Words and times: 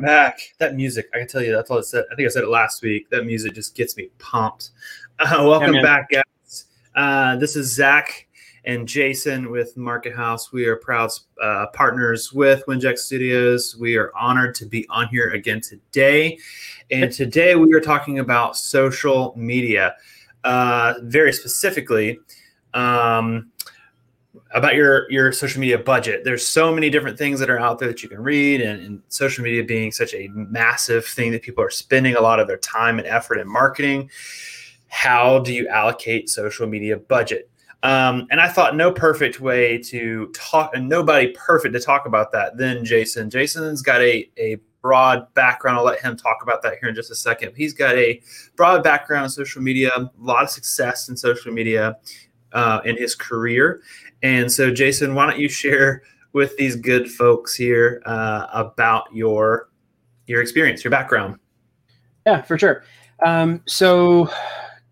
back. 0.00 0.38
That 0.58 0.74
music, 0.74 1.08
I 1.14 1.18
can 1.18 1.28
tell 1.28 1.42
you, 1.42 1.52
that's 1.52 1.70
all 1.70 1.78
I 1.78 1.82
said. 1.82 2.04
I 2.10 2.14
think 2.14 2.26
I 2.26 2.30
said 2.30 2.44
it 2.44 2.48
last 2.48 2.82
week. 2.82 3.10
That 3.10 3.24
music 3.24 3.54
just 3.54 3.74
gets 3.74 3.96
me 3.96 4.10
pumped. 4.18 4.70
Uh, 5.20 5.42
welcome 5.44 5.74
Yeah, 5.74 5.82
back, 5.82 6.10
guys. 6.10 6.66
Uh, 6.94 7.34
this 7.34 7.56
is 7.56 7.74
Zack 7.74 8.28
and 8.64 8.86
Jason 8.86 9.50
with 9.50 9.76
Market 9.76 10.14
House. 10.14 10.52
We 10.52 10.66
are 10.66 10.76
proud 10.76 11.10
uh, 11.42 11.66
partners 11.72 12.32
with 12.32 12.62
Winject 12.68 12.98
Studios. 12.98 13.76
We 13.80 13.96
are 13.96 14.12
honored 14.14 14.54
to 14.56 14.66
be 14.66 14.86
on 14.90 15.08
here 15.08 15.30
again 15.30 15.60
today. 15.60 16.38
And 16.92 17.10
today 17.10 17.56
we 17.56 17.72
are 17.74 17.80
talking 17.80 18.20
about 18.20 18.56
social 18.56 19.34
media, 19.36 19.96
uh, 20.44 20.94
very 21.02 21.32
specifically. 21.32 22.20
Um, 22.74 23.50
about 24.52 24.74
your 24.74 25.10
your 25.10 25.32
social 25.32 25.60
media 25.60 25.78
budget. 25.78 26.24
There's 26.24 26.46
so 26.46 26.74
many 26.74 26.90
different 26.90 27.18
things 27.18 27.38
that 27.40 27.50
are 27.50 27.58
out 27.58 27.78
there 27.78 27.88
that 27.88 28.02
you 28.02 28.08
can 28.08 28.20
read, 28.20 28.60
and, 28.60 28.80
and 28.82 29.02
social 29.08 29.44
media 29.44 29.64
being 29.64 29.92
such 29.92 30.14
a 30.14 30.28
massive 30.28 31.04
thing 31.04 31.32
that 31.32 31.42
people 31.42 31.62
are 31.62 31.70
spending 31.70 32.16
a 32.16 32.20
lot 32.20 32.40
of 32.40 32.46
their 32.46 32.58
time 32.58 32.98
and 32.98 33.06
effort 33.06 33.38
in 33.38 33.48
marketing. 33.48 34.10
How 34.88 35.40
do 35.40 35.52
you 35.52 35.68
allocate 35.68 36.30
social 36.30 36.66
media 36.66 36.96
budget? 36.96 37.50
Um, 37.82 38.26
and 38.30 38.40
I 38.40 38.48
thought 38.48 38.74
no 38.74 38.90
perfect 38.90 39.40
way 39.40 39.78
to 39.84 40.32
talk, 40.34 40.74
and 40.74 40.88
nobody 40.88 41.32
perfect 41.32 41.74
to 41.74 41.80
talk 41.80 42.06
about 42.06 42.32
that 42.32 42.56
Then 42.56 42.84
Jason. 42.84 43.30
Jason's 43.30 43.82
got 43.82 44.00
a 44.00 44.30
a 44.38 44.58
broad 44.80 45.32
background. 45.34 45.76
I'll 45.76 45.84
let 45.84 46.00
him 46.00 46.16
talk 46.16 46.38
about 46.42 46.62
that 46.62 46.74
here 46.80 46.88
in 46.88 46.94
just 46.94 47.10
a 47.10 47.14
second. 47.14 47.52
He's 47.56 47.74
got 47.74 47.96
a 47.96 48.22
broad 48.56 48.82
background 48.82 49.24
in 49.24 49.30
social 49.30 49.60
media, 49.60 49.90
a 49.94 50.10
lot 50.18 50.44
of 50.44 50.50
success 50.50 51.08
in 51.08 51.16
social 51.16 51.52
media 51.52 51.96
uh, 52.52 52.80
in 52.84 52.96
his 52.96 53.14
career. 53.14 53.80
And 54.22 54.50
so, 54.50 54.72
Jason, 54.72 55.14
why 55.14 55.26
don't 55.26 55.38
you 55.38 55.48
share 55.48 56.02
with 56.32 56.56
these 56.56 56.76
good 56.76 57.10
folks 57.10 57.54
here 57.54 58.02
uh, 58.06 58.46
about 58.52 59.04
your 59.12 59.68
your 60.26 60.42
experience, 60.42 60.84
your 60.84 60.90
background? 60.90 61.38
Yeah, 62.26 62.42
for 62.42 62.58
sure. 62.58 62.84
Um, 63.24 63.62
so, 63.66 64.30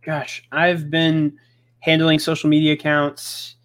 gosh, 0.02 0.46
I've 0.52 0.90
been 0.90 1.38
handling 1.80 2.18
social 2.18 2.48
media 2.48 2.72
accounts 2.72 3.56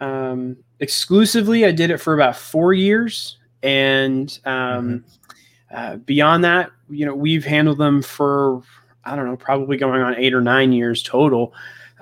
um, 0.00 0.56
exclusively. 0.80 1.64
I 1.64 1.72
did 1.72 1.90
it 1.90 1.98
for 1.98 2.14
about 2.14 2.36
four 2.36 2.74
years, 2.74 3.38
and 3.62 4.38
um, 4.44 5.04
uh, 5.72 5.96
beyond 5.96 6.44
that, 6.44 6.70
you 6.90 7.06
know, 7.06 7.14
we've 7.14 7.44
handled 7.44 7.78
them 7.78 8.02
for 8.02 8.62
I 9.06 9.16
don't 9.16 9.26
know, 9.26 9.36
probably 9.36 9.76
going 9.76 10.02
on 10.02 10.16
eight 10.16 10.34
or 10.34 10.40
nine 10.40 10.72
years 10.72 11.02
total. 11.02 11.52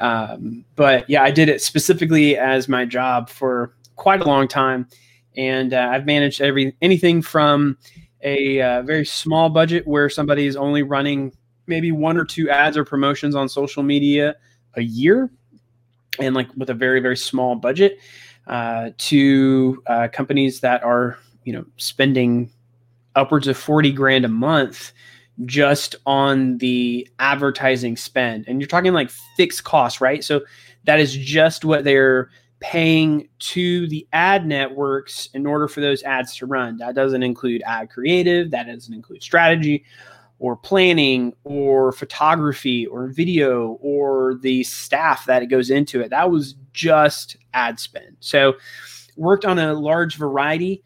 Um, 0.02 0.64
but 0.74 1.08
yeah, 1.08 1.22
I 1.22 1.30
did 1.30 1.48
it 1.48 1.62
specifically 1.62 2.36
as 2.36 2.68
my 2.68 2.84
job 2.84 3.30
for 3.30 3.72
quite 3.94 4.20
a 4.20 4.24
long 4.24 4.48
time, 4.48 4.88
and 5.36 5.72
uh, 5.72 5.90
I've 5.92 6.06
managed 6.06 6.40
every 6.40 6.76
anything 6.82 7.22
from 7.22 7.78
a 8.22 8.60
uh, 8.60 8.82
very 8.82 9.06
small 9.06 9.48
budget 9.48 9.86
where 9.86 10.10
somebody 10.10 10.46
is 10.46 10.56
only 10.56 10.82
running 10.82 11.32
maybe 11.68 11.92
one 11.92 12.16
or 12.16 12.24
two 12.24 12.50
ads 12.50 12.76
or 12.76 12.84
promotions 12.84 13.36
on 13.36 13.48
social 13.48 13.84
media 13.84 14.34
a 14.74 14.82
year, 14.82 15.30
and 16.18 16.34
like 16.34 16.48
with 16.56 16.68
a 16.68 16.74
very 16.74 16.98
very 16.98 17.16
small 17.16 17.54
budget, 17.54 17.98
uh, 18.48 18.90
to 18.98 19.80
uh, 19.86 20.08
companies 20.12 20.60
that 20.60 20.82
are 20.82 21.16
you 21.44 21.52
know 21.52 21.64
spending 21.76 22.50
upwards 23.14 23.46
of 23.46 23.56
forty 23.56 23.92
grand 23.92 24.24
a 24.24 24.28
month 24.28 24.92
just 25.44 25.96
on 26.06 26.58
the 26.58 27.08
advertising 27.18 27.96
spend. 27.96 28.44
And 28.46 28.60
you're 28.60 28.68
talking 28.68 28.92
like 28.92 29.10
fixed 29.36 29.64
costs, 29.64 30.00
right? 30.00 30.22
So 30.22 30.42
that 30.84 31.00
is 31.00 31.16
just 31.16 31.64
what 31.64 31.84
they're 31.84 32.30
paying 32.60 33.28
to 33.40 33.88
the 33.88 34.06
ad 34.12 34.46
networks 34.46 35.28
in 35.34 35.46
order 35.46 35.66
for 35.66 35.80
those 35.80 36.02
ads 36.04 36.36
to 36.36 36.46
run. 36.46 36.76
That 36.76 36.94
doesn't 36.94 37.22
include 37.22 37.62
ad 37.66 37.90
creative, 37.90 38.50
that 38.52 38.66
doesn't 38.66 38.94
include 38.94 39.22
strategy 39.22 39.84
or 40.38 40.56
planning 40.56 41.32
or 41.44 41.92
photography 41.92 42.86
or 42.86 43.08
video 43.08 43.78
or 43.80 44.34
the 44.42 44.62
staff 44.64 45.24
that 45.26 45.42
it 45.42 45.46
goes 45.46 45.70
into 45.70 46.00
it. 46.00 46.10
That 46.10 46.30
was 46.30 46.54
just 46.72 47.36
ad 47.54 47.80
spend. 47.80 48.16
So 48.20 48.54
worked 49.16 49.44
on 49.44 49.58
a 49.58 49.74
large 49.74 50.16
variety 50.16 50.82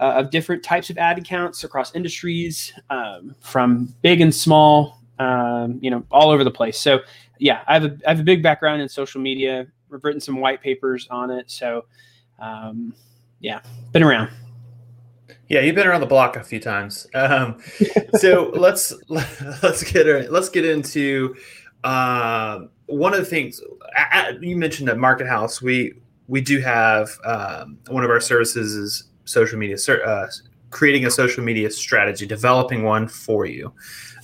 uh, 0.00 0.14
of 0.16 0.30
different 0.30 0.62
types 0.62 0.90
of 0.90 0.98
ad 0.98 1.18
accounts 1.18 1.62
across 1.62 1.94
industries, 1.94 2.72
um, 2.88 3.34
from 3.40 3.94
big 4.02 4.20
and 4.20 4.34
small, 4.34 4.98
um, 5.18 5.78
you 5.82 5.90
know, 5.90 6.04
all 6.10 6.30
over 6.30 6.42
the 6.42 6.50
place. 6.50 6.78
So, 6.78 7.00
yeah, 7.38 7.62
I 7.68 7.74
have 7.74 7.84
a 7.84 7.96
I 8.06 8.10
have 8.10 8.20
a 8.20 8.24
big 8.24 8.42
background 8.42 8.80
in 8.82 8.88
social 8.88 9.20
media. 9.20 9.66
We've 9.90 10.02
written 10.02 10.20
some 10.20 10.40
white 10.40 10.62
papers 10.62 11.06
on 11.10 11.30
it. 11.30 11.50
So, 11.50 11.84
um, 12.38 12.94
yeah, 13.40 13.60
been 13.92 14.02
around. 14.02 14.30
Yeah, 15.48 15.60
you've 15.60 15.74
been 15.74 15.86
around 15.86 16.00
the 16.00 16.06
block 16.06 16.36
a 16.36 16.44
few 16.44 16.60
times. 16.60 17.06
Um, 17.12 17.58
so 18.14 18.50
let's 18.54 18.94
let's 19.08 19.82
get 19.84 20.32
let's 20.32 20.48
get 20.48 20.64
into 20.64 21.34
uh, 21.84 22.60
one 22.86 23.12
of 23.12 23.20
the 23.20 23.26
things 23.26 23.60
uh, 23.96 24.32
you 24.40 24.56
mentioned 24.56 24.88
at 24.88 24.96
Market 24.96 25.26
House. 25.26 25.60
We 25.60 25.94
we 26.26 26.40
do 26.40 26.60
have 26.60 27.10
um, 27.24 27.78
one 27.88 28.04
of 28.04 28.10
our 28.10 28.20
services 28.20 28.74
is 28.74 29.09
social 29.30 29.58
media, 29.58 29.76
uh, 30.04 30.26
creating 30.70 31.06
a 31.06 31.10
social 31.10 31.42
media 31.42 31.70
strategy, 31.70 32.26
developing 32.26 32.82
one 32.82 33.08
for 33.08 33.46
you. 33.46 33.72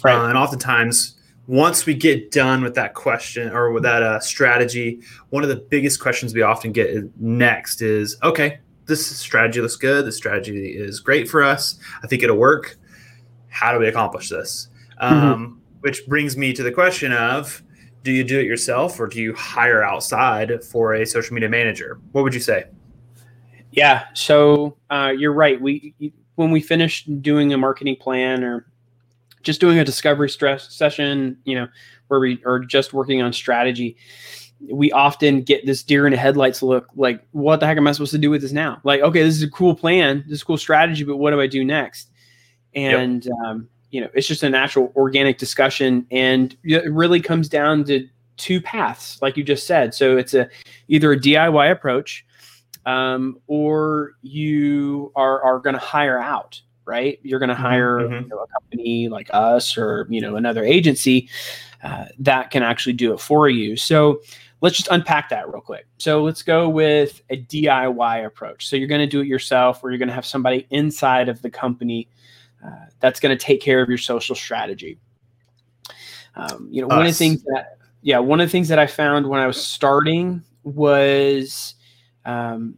Right. 0.04 0.14
Uh, 0.14 0.28
and 0.28 0.38
oftentimes, 0.38 1.16
once 1.46 1.86
we 1.86 1.94
get 1.94 2.32
done 2.32 2.62
with 2.62 2.74
that 2.74 2.94
question 2.94 3.50
or 3.50 3.70
with 3.70 3.84
that 3.84 4.02
uh, 4.02 4.20
strategy, 4.20 5.00
one 5.30 5.42
of 5.42 5.48
the 5.48 5.56
biggest 5.56 6.00
questions 6.00 6.34
we 6.34 6.42
often 6.42 6.72
get 6.72 6.88
is- 6.88 7.08
next 7.18 7.82
is, 7.82 8.16
okay, 8.22 8.58
this 8.86 9.04
strategy 9.06 9.60
looks 9.60 9.76
good. 9.76 10.06
This 10.06 10.16
strategy 10.16 10.76
is 10.76 11.00
great 11.00 11.28
for 11.28 11.42
us. 11.42 11.78
I 12.02 12.06
think 12.06 12.22
it'll 12.22 12.36
work. 12.36 12.76
How 13.48 13.72
do 13.72 13.78
we 13.78 13.88
accomplish 13.88 14.28
this? 14.28 14.68
Um, 14.98 15.60
which 15.80 16.06
brings 16.06 16.36
me 16.36 16.52
to 16.52 16.62
the 16.62 16.72
question 16.72 17.12
of, 17.12 17.62
do 18.02 18.12
you 18.12 18.22
do 18.22 18.38
it 18.38 18.46
yourself 18.46 19.00
or 19.00 19.08
do 19.08 19.20
you 19.20 19.34
hire 19.34 19.82
outside 19.82 20.62
for 20.64 20.94
a 20.94 21.04
social 21.06 21.34
media 21.34 21.48
manager? 21.48 22.00
What 22.12 22.22
would 22.22 22.34
you 22.34 22.40
say? 22.40 22.64
Yeah. 23.76 24.06
So 24.14 24.76
uh, 24.90 25.12
you're 25.16 25.34
right. 25.34 25.60
We 25.60 25.94
when 26.34 26.50
we 26.50 26.60
finish 26.60 27.04
doing 27.04 27.52
a 27.52 27.58
marketing 27.58 27.96
plan 27.96 28.42
or 28.42 28.66
just 29.42 29.60
doing 29.60 29.78
a 29.78 29.84
discovery 29.84 30.28
stress 30.28 30.74
session, 30.74 31.38
you 31.44 31.54
know, 31.54 31.68
where 32.08 32.18
we 32.18 32.42
are 32.44 32.58
just 32.58 32.92
working 32.92 33.22
on 33.22 33.32
strategy, 33.32 33.96
we 34.70 34.90
often 34.92 35.42
get 35.42 35.64
this 35.66 35.82
deer 35.82 36.06
in 36.06 36.12
the 36.12 36.16
headlights 36.16 36.62
look 36.62 36.88
like, 36.96 37.22
what 37.32 37.60
the 37.60 37.66
heck 37.66 37.76
am 37.76 37.86
I 37.86 37.92
supposed 37.92 38.12
to 38.12 38.18
do 38.18 38.30
with 38.30 38.42
this 38.42 38.52
now? 38.52 38.80
Like, 38.82 39.02
okay, 39.02 39.22
this 39.22 39.36
is 39.36 39.42
a 39.42 39.50
cool 39.50 39.74
plan, 39.74 40.24
this 40.26 40.36
is 40.38 40.42
a 40.42 40.44
cool 40.46 40.56
strategy, 40.56 41.04
but 41.04 41.18
what 41.18 41.30
do 41.30 41.40
I 41.40 41.46
do 41.46 41.64
next? 41.64 42.10
And 42.74 43.28
um, 43.44 43.68
you 43.90 44.00
know, 44.00 44.08
it's 44.14 44.26
just 44.26 44.42
a 44.42 44.50
natural 44.50 44.92
organic 44.96 45.38
discussion, 45.38 46.06
and 46.10 46.56
it 46.64 46.90
really 46.90 47.20
comes 47.20 47.48
down 47.48 47.84
to 47.84 48.08
two 48.36 48.60
paths, 48.60 49.20
like 49.22 49.36
you 49.36 49.44
just 49.44 49.66
said. 49.66 49.94
So 49.94 50.16
it's 50.16 50.34
a 50.34 50.48
either 50.88 51.12
a 51.12 51.18
DIY 51.18 51.70
approach 51.70 52.25
um, 52.86 53.38
or 53.48 54.12
you 54.22 55.12
are 55.14 55.42
are 55.42 55.58
going 55.58 55.74
to 55.74 55.80
hire 55.80 56.18
out, 56.18 56.60
right? 56.86 57.18
You're 57.22 57.40
going 57.40 57.50
to 57.50 57.54
hire 57.54 57.98
mhm. 57.98 58.22
you 58.22 58.28
know, 58.28 58.38
a 58.38 58.46
company 58.46 59.08
like 59.08 59.28
us 59.32 59.76
or 59.76 60.06
you 60.08 60.20
know 60.20 60.36
another 60.36 60.64
agency 60.64 61.28
uh, 61.82 62.06
that 62.20 62.50
can 62.50 62.62
actually 62.62 62.94
do 62.94 63.12
it 63.12 63.20
for 63.20 63.48
you. 63.48 63.76
So 63.76 64.22
let's 64.60 64.76
just 64.76 64.88
unpack 64.90 65.28
that 65.28 65.48
real 65.48 65.60
quick. 65.60 65.86
So 65.98 66.22
let's 66.22 66.42
go 66.42 66.68
with 66.68 67.20
a 67.28 67.36
DIY 67.36 68.24
approach. 68.24 68.68
So 68.68 68.76
you're 68.76 68.88
going 68.88 69.02
to 69.02 69.06
do 69.06 69.20
it 69.20 69.26
yourself, 69.26 69.84
or 69.84 69.90
you're 69.90 69.98
going 69.98 70.08
to 70.08 70.14
have 70.14 70.24
somebody 70.24 70.66
inside 70.70 71.28
of 71.28 71.42
the 71.42 71.50
company 71.50 72.08
uh, 72.64 72.86
that's 73.00 73.20
going 73.20 73.36
to 73.36 73.44
take 73.44 73.60
care 73.60 73.82
of 73.82 73.88
your 73.88 73.98
social 73.98 74.34
strategy. 74.34 74.98
Um, 76.36 76.68
you 76.70 76.82
know, 76.82 76.88
one 76.88 77.00
of 77.00 77.06
the 77.06 77.12
things 77.12 77.42
that 77.44 77.78
yeah, 78.02 78.18
one 78.18 78.40
of 78.40 78.46
the 78.46 78.52
things 78.52 78.68
that 78.68 78.78
I 78.78 78.86
found 78.86 79.26
when 79.28 79.40
I 79.40 79.46
was 79.46 79.60
starting 79.60 80.42
was 80.62 81.75
um, 82.26 82.74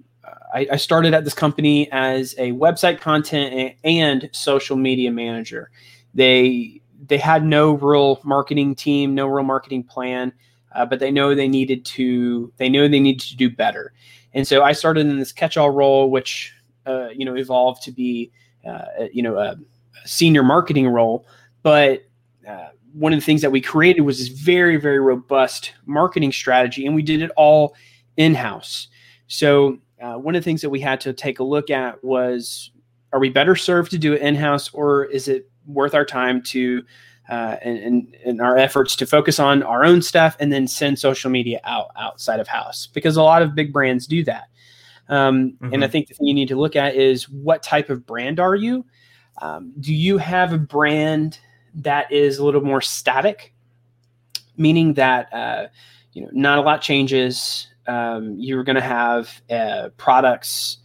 I, 0.55 0.69
I 0.73 0.77
started 0.77 1.15
at 1.15 1.25
this 1.25 1.35
company 1.35 1.91
as 1.91 2.35
a 2.39 2.53
website 2.53 3.00
content 3.00 3.75
and 3.83 4.29
social 4.33 4.77
media 4.77 5.11
manager. 5.11 5.71
They 6.15 6.81
they 7.06 7.19
had 7.19 7.45
no 7.45 7.73
real 7.73 8.21
marketing 8.25 8.75
team, 8.75 9.15
no 9.15 9.27
real 9.27 9.45
marketing 9.45 9.85
plan, 9.85 10.33
uh, 10.75 10.85
but 10.85 11.00
they 11.00 11.11
know 11.11 11.35
they 11.35 11.49
needed 11.49 11.85
to 11.87 12.53
they 12.59 12.69
know 12.69 12.89
they 12.89 13.00
needed 13.00 13.27
to 13.29 13.37
do 13.37 13.50
better. 13.50 13.93
And 14.35 14.47
so 14.47 14.62
I 14.62 14.73
started 14.73 15.06
in 15.06 15.19
this 15.19 15.33
catch-all 15.33 15.71
role, 15.71 16.11
which 16.11 16.53
uh, 16.87 17.09
you 17.09 17.25
know 17.25 17.37
evolved 17.37 17.83
to 17.85 17.93
be 17.93 18.31
uh, 18.67 19.06
you 19.12 19.23
know 19.23 19.37
a, 19.37 19.56
a 20.05 20.09
senior 20.09 20.43
marketing 20.43 20.89
role. 20.89 21.27
But 21.62 22.05
uh, 22.47 22.69
one 22.93 23.12
of 23.12 23.19
the 23.19 23.25
things 23.25 23.43
that 23.43 23.53
we 23.53 23.61
created 23.61 24.03
was 24.03 24.19
this 24.19 24.29
very 24.29 24.77
very 24.77 25.00
robust 25.00 25.73
marketing 25.87 26.33
strategy, 26.33 26.85
and 26.85 26.95
we 26.95 27.03
did 27.03 27.23
it 27.23 27.31
all 27.37 27.75
in 28.17 28.35
house. 28.35 28.89
So 29.29 29.79
uh, 30.03 30.15
one 30.15 30.35
of 30.35 30.43
the 30.43 30.45
things 30.45 30.61
that 30.63 30.71
we 30.71 30.81
had 30.81 31.01
to 31.03 31.13
take 31.13 31.39
a 31.39 31.45
look 31.45 31.71
at 31.71 32.03
was: 32.03 32.71
Are 33.13 33.21
we 33.21 33.31
better 33.31 33.57
served 33.57 33.91
to 33.93 33.99
do 33.99 34.13
it 34.15 34.21
in 34.21 34.35
house, 34.35 34.71
or 34.75 35.05
is 35.05 35.29
it 35.29 35.49
worth 35.67 35.95
our 35.95 36.05
time 36.05 36.43
to 36.43 36.83
uh, 37.29 37.57
and, 37.63 37.79
and, 37.79 38.17
and 38.25 38.41
our 38.41 38.57
efforts 38.57 38.97
to 38.97 39.07
focus 39.07 39.39
on 39.39 39.63
our 39.63 39.85
own 39.85 40.01
stuff 40.01 40.37
and 40.41 40.51
then 40.51 40.67
send 40.67 40.99
social 40.99 41.31
media 41.31 41.61
out 41.65 41.91
outside 41.97 42.41
of 42.41 42.49
house? 42.49 42.87
Because 42.87 43.17
a 43.17 43.23
lot 43.23 43.43
of 43.43 43.55
big 43.55 43.73
brands 43.73 44.07
do 44.07 44.25
that. 44.25 44.49
Um, 45.09 45.57
And 45.73 45.85
I 45.85 45.89
think 45.89 46.09
the 46.09 46.15
thing 46.15 46.27
you 46.27 46.35
need 46.35 46.49
to 46.49 46.57
look 46.57 46.75
at 46.77 46.95
is 46.95 47.29
what 47.29 47.63
type 47.63 47.91
of 47.91 48.07
brand 48.07 48.41
are 48.41 48.55
you? 48.55 48.85
Um, 49.41 49.73
do 49.79 49.95
you 49.95 50.19
have 50.19 50.53
a 50.53 50.59
brand 50.59 51.39
that 51.75 52.11
is 52.11 52.39
a 52.39 52.45
little 52.45 52.63
more 52.63 52.81
static, 52.81 53.55
meaning 54.57 54.95
that 54.95 55.33
uh, 55.33 55.69
you 56.13 56.23
know 56.23 56.31
not 56.33 56.59
a 56.59 56.63
lot 56.63 56.83
changes? 56.83 57.69
Um, 57.88 58.37
you're 58.38 58.64
going 58.64 58.76
to 58.76 58.82
have 58.82 59.40
uh, 59.50 59.88
products 59.96 60.79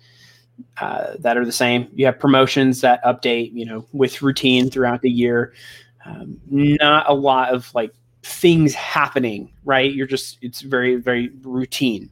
uh, 0.79 1.13
that 1.19 1.38
are 1.38 1.45
the 1.45 1.51
same. 1.51 1.89
You 1.94 2.05
have 2.05 2.19
promotions 2.19 2.81
that 2.81 3.03
update, 3.03 3.51
you 3.53 3.65
know, 3.65 3.85
with 3.91 4.21
routine 4.21 4.69
throughout 4.69 5.01
the 5.01 5.11
year. 5.11 5.53
Um, 6.05 6.39
not 6.50 7.09
a 7.09 7.13
lot 7.13 7.53
of 7.53 7.73
like 7.73 7.94
things 8.23 8.73
happening, 8.73 9.51
right? 9.63 9.94
You're 9.94 10.07
just 10.07 10.38
it's 10.41 10.61
very 10.61 10.95
very 10.95 11.29
routine. 11.41 12.09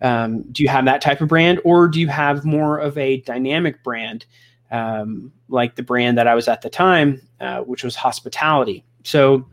Um, 0.00 0.42
do 0.50 0.62
you 0.62 0.68
have 0.68 0.84
that 0.86 1.00
type 1.00 1.20
of 1.20 1.28
brand, 1.28 1.60
or 1.64 1.88
do 1.88 2.00
you 2.00 2.08
have 2.08 2.44
more 2.44 2.78
of 2.78 2.98
a 2.98 3.18
dynamic 3.18 3.82
brand, 3.84 4.26
um, 4.70 5.32
like 5.48 5.76
the 5.76 5.82
brand 5.82 6.18
that 6.18 6.26
I 6.26 6.34
was 6.34 6.48
at 6.48 6.62
the 6.62 6.70
time, 6.70 7.22
uh, 7.40 7.60
which 7.60 7.84
was 7.84 7.94
hospitality? 7.94 8.84
So, 9.04 9.46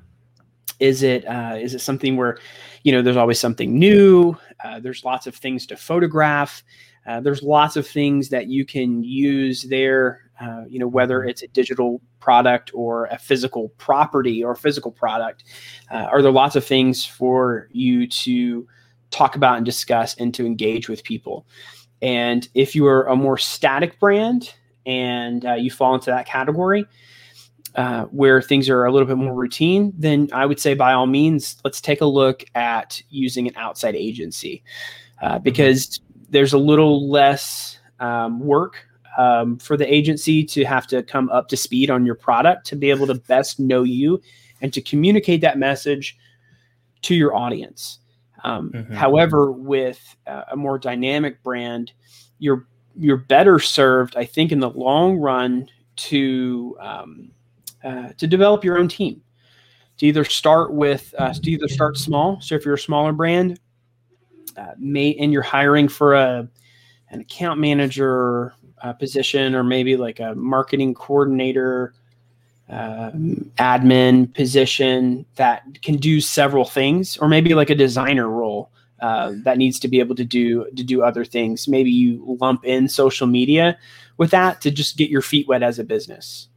is 0.79 1.03
it 1.03 1.25
uh, 1.25 1.55
is 1.59 1.73
it 1.73 1.79
something 1.79 2.15
where, 2.17 2.37
you 2.83 2.91
know, 2.91 3.01
there's 3.01 3.17
always 3.17 3.39
something 3.39 3.77
new? 3.77 4.35
Uh, 4.63 4.79
there's 4.79 5.03
lots 5.03 5.27
of 5.27 5.35
things 5.35 5.65
to 5.67 5.77
photograph. 5.77 6.63
Uh, 7.05 7.19
there's 7.19 7.41
lots 7.43 7.75
of 7.75 7.87
things 7.87 8.29
that 8.29 8.47
you 8.47 8.65
can 8.65 9.03
use 9.03 9.63
there. 9.63 10.21
Uh, 10.39 10.63
you 10.69 10.79
know, 10.79 10.87
whether 10.87 11.23
it's 11.23 11.43
a 11.43 11.47
digital 11.49 12.01
product 12.21 12.71
or 12.73 13.05
a 13.07 13.17
physical 13.17 13.69
property 13.77 14.41
or 14.43 14.55
physical 14.55 14.91
product, 14.91 15.43
uh, 15.91 16.07
are 16.11 16.21
there 16.21 16.31
lots 16.31 16.55
of 16.55 16.63
things 16.63 17.05
for 17.05 17.67
you 17.71 18.07
to 18.07 18.65
talk 19.11 19.35
about 19.35 19.57
and 19.57 19.65
discuss 19.65 20.15
and 20.15 20.33
to 20.33 20.45
engage 20.45 20.87
with 20.87 21.03
people? 21.03 21.45
And 22.01 22.47
if 22.53 22.73
you 22.73 22.87
are 22.87 23.03
a 23.07 23.15
more 23.15 23.37
static 23.37 23.99
brand 23.99 24.53
and 24.85 25.45
uh, 25.45 25.53
you 25.55 25.71
fall 25.71 25.95
into 25.95 26.09
that 26.11 26.25
category, 26.25 26.85
uh, 27.79 28.03
where 28.07 28.41
things 28.41 28.67
are 28.67 28.83
a 28.83 28.91
little 28.91 29.07
bit 29.07 29.15
more 29.15 29.33
routine, 29.33 29.93
then 29.97 30.27
I 30.33 30.45
would 30.45 30.59
say 30.59 30.73
by 30.73 30.91
all 30.91 31.07
means, 31.07 31.55
let's 31.63 31.79
take 31.79 32.01
a 32.01 32.05
look 32.05 32.43
at 32.53 33.01
using 33.09 33.47
an 33.47 33.53
outside 33.55 33.95
agency 33.95 34.65
uh, 35.21 35.35
mm-hmm. 35.35 35.43
because 35.43 36.01
there's 36.29 36.51
a 36.51 36.57
little 36.57 37.09
less 37.09 37.79
um, 38.01 38.41
work 38.41 38.85
um, 39.17 39.57
for 39.59 39.77
the 39.77 39.91
agency 39.91 40.43
to 40.43 40.65
have 40.65 40.87
to 40.87 41.01
come 41.03 41.29
up 41.29 41.47
to 41.47 41.55
speed 41.55 41.89
on 41.89 42.05
your 42.05 42.15
product 42.15 42.67
to 42.67 42.75
be 42.75 42.89
able 42.89 43.07
to 43.07 43.15
best 43.15 43.61
know 43.61 43.83
you 43.83 44.21
and 44.61 44.73
to 44.73 44.81
communicate 44.81 45.39
that 45.39 45.57
message 45.57 46.17
to 47.03 47.15
your 47.15 47.33
audience. 47.33 47.99
Um, 48.43 48.71
mm-hmm. 48.71 48.93
However, 48.93 49.53
with 49.53 50.17
uh, 50.27 50.43
a 50.51 50.57
more 50.57 50.79
dynamic 50.79 51.41
brand, 51.43 51.93
you're 52.39 52.67
you're 52.97 53.15
better 53.15 53.57
served, 53.57 54.17
I 54.17 54.25
think, 54.25 54.51
in 54.51 54.59
the 54.59 54.69
long 54.69 55.15
run 55.15 55.69
to 55.95 56.75
um, 56.81 57.31
uh, 57.83 58.09
to 58.17 58.27
develop 58.27 58.63
your 58.63 58.77
own 58.77 58.87
team. 58.87 59.21
To 59.97 60.05
either 60.05 60.23
start 60.23 60.73
with, 60.73 61.13
uh, 61.17 61.33
to 61.33 61.51
either 61.51 61.67
start 61.67 61.97
small. 61.97 62.39
So 62.39 62.55
if 62.55 62.63
you're 62.63 62.75
a 62.75 62.79
smaller 62.79 63.11
brand, 63.11 63.59
uh, 64.57 64.73
may 64.77 65.13
and 65.15 65.31
you're 65.31 65.41
hiring 65.41 65.87
for 65.87 66.15
a 66.15 66.47
an 67.11 67.21
account 67.21 67.59
manager 67.59 68.53
uh, 68.81 68.93
position 68.93 69.55
or 69.55 69.63
maybe 69.63 69.97
like 69.97 70.19
a 70.19 70.35
marketing 70.35 70.93
coordinator 70.93 71.93
uh, 72.69 73.11
admin 73.57 74.33
position 74.33 75.25
that 75.35 75.63
can 75.81 75.95
do 75.97 76.21
several 76.21 76.65
things 76.65 77.17
or 77.17 77.27
maybe 77.27 77.55
like 77.55 77.69
a 77.69 77.75
designer 77.75 78.29
role 78.29 78.71
uh, 79.01 79.33
that 79.43 79.57
needs 79.57 79.79
to 79.79 79.87
be 79.87 79.99
able 79.99 80.15
to 80.15 80.25
do 80.25 80.65
to 80.75 80.83
do 80.83 81.01
other 81.01 81.25
things 81.25 81.67
maybe 81.67 81.89
you 81.89 82.23
lump 82.39 82.63
in 82.65 82.87
social 82.87 83.25
media 83.25 83.77
with 84.17 84.29
that 84.29 84.61
to 84.61 84.69
just 84.69 84.97
get 84.97 85.09
your 85.09 85.21
feet 85.21 85.47
wet 85.47 85.63
as 85.63 85.79
a 85.79 85.83
business 85.83 86.47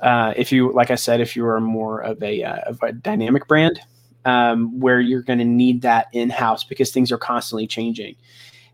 uh, 0.00 0.34
if 0.36 0.52
you 0.52 0.72
like 0.72 0.90
i 0.90 0.94
said 0.94 1.20
if 1.20 1.34
you 1.36 1.46
are 1.46 1.60
more 1.60 2.00
of 2.00 2.22
a, 2.22 2.42
uh, 2.42 2.56
of 2.66 2.82
a 2.82 2.92
dynamic 2.92 3.46
brand 3.48 3.80
um, 4.26 4.80
where 4.80 5.00
you're 5.00 5.22
going 5.22 5.38
to 5.38 5.44
need 5.44 5.82
that 5.82 6.08
in 6.12 6.28
house 6.28 6.64
because 6.64 6.90
things 6.90 7.12
are 7.12 7.18
constantly 7.18 7.66
changing. 7.66 8.16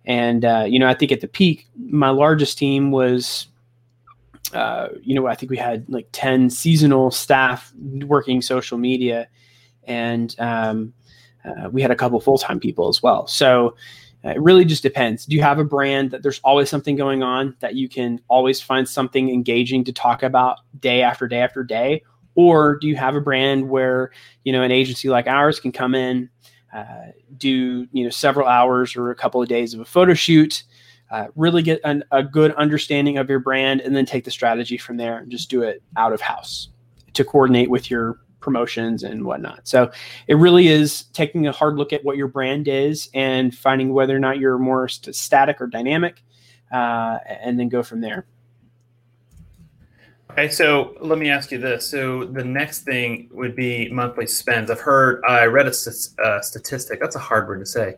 And 0.05 0.45
uh, 0.45 0.65
you 0.67 0.81
know, 0.81 0.89
I 0.89 0.95
think 0.95 1.13
at 1.13 1.21
the 1.21 1.29
peak, 1.29 1.69
my 1.77 2.09
largest 2.09 2.59
team 2.59 2.91
was, 2.91 3.47
uh, 4.53 4.89
you 5.03 5.15
know, 5.15 5.27
I 5.27 5.37
think 5.37 5.51
we 5.51 5.59
had 5.59 5.89
like 5.89 6.09
ten 6.11 6.51
seasonal 6.51 7.13
staff 7.13 7.73
working 7.77 8.43
social 8.43 8.79
media, 8.79 9.29
and 9.85 10.35
um, 10.41 10.93
uh, 11.45 11.69
we 11.71 11.83
had 11.83 11.93
a 11.93 11.97
couple 11.97 12.19
full 12.21 12.39
time 12.39 12.59
people 12.59 12.89
as 12.89 13.01
well. 13.01 13.29
So 13.29 13.77
it 14.25 14.41
really 14.41 14.65
just 14.65 14.83
depends. 14.83 15.27
Do 15.27 15.35
you 15.35 15.43
have 15.43 15.59
a 15.59 15.65
brand 15.65 16.13
that 16.13 16.23
there's 16.23 16.41
always 16.45 16.71
something 16.71 16.97
going 16.97 17.23
on 17.23 17.57
that 17.61 17.75
you 17.75 17.89
can 17.89 18.21
always 18.29 18.61
find 18.61 18.89
something 18.89 19.29
engaging 19.31 19.85
to 19.85 19.93
talk 19.93 20.23
about 20.23 20.59
day 20.79 21.03
after 21.03 21.27
day 21.27 21.41
after 21.41 21.65
day, 21.65 22.03
or 22.35 22.79
do 22.79 22.87
you 22.87 22.97
have 22.97 23.17
a 23.17 23.21
brand 23.21 23.69
where 23.69 24.11
you 24.45 24.53
know 24.53 24.63
an 24.63 24.71
agency 24.71 25.09
like 25.09 25.27
ours 25.27 25.61
can 25.61 25.73
come 25.73 25.95
in 25.95 26.31
uh, 26.75 27.07
do 27.37 27.87
you 27.93 28.05
know 28.05 28.11
several 28.11 28.47
hours 28.47 28.97
or 28.97 29.11
a 29.11 29.15
couple 29.15 29.43
of 29.43 29.49
days 29.49 29.75
of 29.75 29.81
a 29.81 29.85
photo 29.85 30.15
shoot 30.15 30.65
uh, 31.11 31.27
really 31.37 31.63
get 31.63 31.81
an, 31.85 32.03
a 32.11 32.23
good 32.23 32.55
understanding 32.55 33.19
of 33.19 33.29
your 33.29 33.39
brand 33.39 33.83
and 33.83 33.95
then 33.95 34.07
take 34.07 34.25
the 34.25 34.31
strategy 34.31 34.79
from 34.79 34.97
there 34.97 35.19
and 35.19 35.31
just 35.31 35.51
do 35.51 35.63
it 35.63 35.83
out 35.97 36.13
of 36.13 36.21
house 36.21 36.69
to 37.13 37.25
coordinate 37.25 37.69
with 37.69 37.91
your 37.91 38.19
promotions 38.43 39.03
and 39.03 39.25
whatnot 39.25 39.61
so 39.67 39.91
it 40.29 40.35
really 40.35 40.69
is 40.69 41.05
taking 41.15 41.47
a 41.47 41.53
hard 41.53 41.77
look 41.77 41.93
at 41.93 42.05
what 42.05 42.17
your 42.17 42.29
brand 42.29 42.69
is 42.69 43.09
and 43.15 43.55
finding 43.55 43.93
whether 43.93 44.15
or 44.15 44.21
not 44.21 44.39
you're 44.39 44.59
more 44.59 44.89
st- 44.89 45.15
static 45.15 45.61
or 45.61 45.67
dynamic 45.67 46.23
uh, 46.73 47.19
and 47.27 47.59
then 47.59 47.69
go 47.69 47.83
from 47.83 48.01
there 48.01 48.27
Okay, 50.33 50.49
so 50.49 50.97
let 51.03 51.19
me 51.19 51.29
ask 51.29 51.51
you 51.51 51.59
this. 51.59 51.87
So 51.87 52.25
the 52.25 52.43
next 52.43 52.85
thing 52.85 53.29
would 53.33 53.55
be 53.55 53.91
monthly 53.91 54.27
spends. 54.27 54.71
I've 54.71 54.81
heard, 54.81 55.23
I 55.29 55.45
read 55.45 55.67
a 55.67 55.75
st- 55.75 56.19
uh, 56.19 56.41
statistic. 56.41 57.01
That's 57.01 57.17
a 57.17 57.19
hard 57.19 57.47
word 57.47 57.59
to 57.59 57.67
say. 57.67 57.97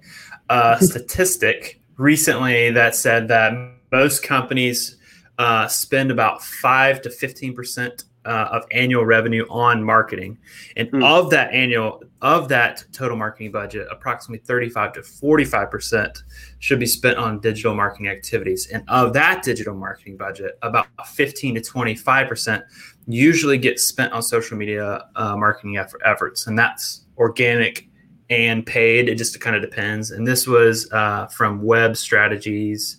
Uh, 0.50 0.76
statistic 0.80 1.80
recently 1.96 2.72
that 2.72 2.96
said 2.96 3.28
that 3.28 3.52
most 3.92 4.24
companies 4.24 4.96
uh, 5.38 5.68
spend 5.68 6.10
about 6.10 6.42
five 6.42 7.00
to 7.02 7.10
fifteen 7.10 7.54
percent 7.54 8.02
uh, 8.24 8.48
of 8.52 8.64
annual 8.72 9.04
revenue 9.04 9.46
on 9.50 9.82
marketing, 9.82 10.38
and 10.76 10.90
mm. 10.90 11.04
of 11.04 11.30
that 11.30 11.52
annual 11.52 12.02
of 12.22 12.48
that 12.48 12.84
total 12.92 13.16
marketing 13.16 13.52
budget, 13.52 13.86
approximately 13.90 14.44
thirty-five 14.44 14.92
to 14.92 15.02
forty-five 15.02 15.70
percent 15.70 16.22
should 16.58 16.80
be 16.80 16.86
spent 16.86 17.18
on 17.18 17.40
digital 17.40 17.74
marketing 17.74 18.08
activities, 18.08 18.68
and 18.72 18.82
of 18.88 19.12
that 19.12 19.42
digital 19.42 19.74
marketing 19.74 20.16
budget, 20.16 20.58
about 20.62 20.86
fifteen 21.06 21.54
to 21.54 21.60
twenty-five 21.60 22.28
percent 22.28 22.64
usually 23.06 23.58
gets 23.58 23.86
spent 23.86 24.12
on 24.12 24.22
social 24.22 24.56
media 24.56 25.04
uh, 25.16 25.36
marketing 25.36 25.76
effort, 25.76 26.00
efforts, 26.04 26.46
and 26.46 26.58
that's 26.58 27.04
organic 27.18 27.88
and 28.30 28.64
paid. 28.64 29.08
It 29.08 29.16
just 29.16 29.38
kind 29.38 29.54
of 29.54 29.60
depends. 29.60 30.10
And 30.10 30.26
this 30.26 30.46
was 30.46 30.90
uh, 30.92 31.26
from 31.26 31.62
Web 31.62 31.94
Strategies 31.94 32.98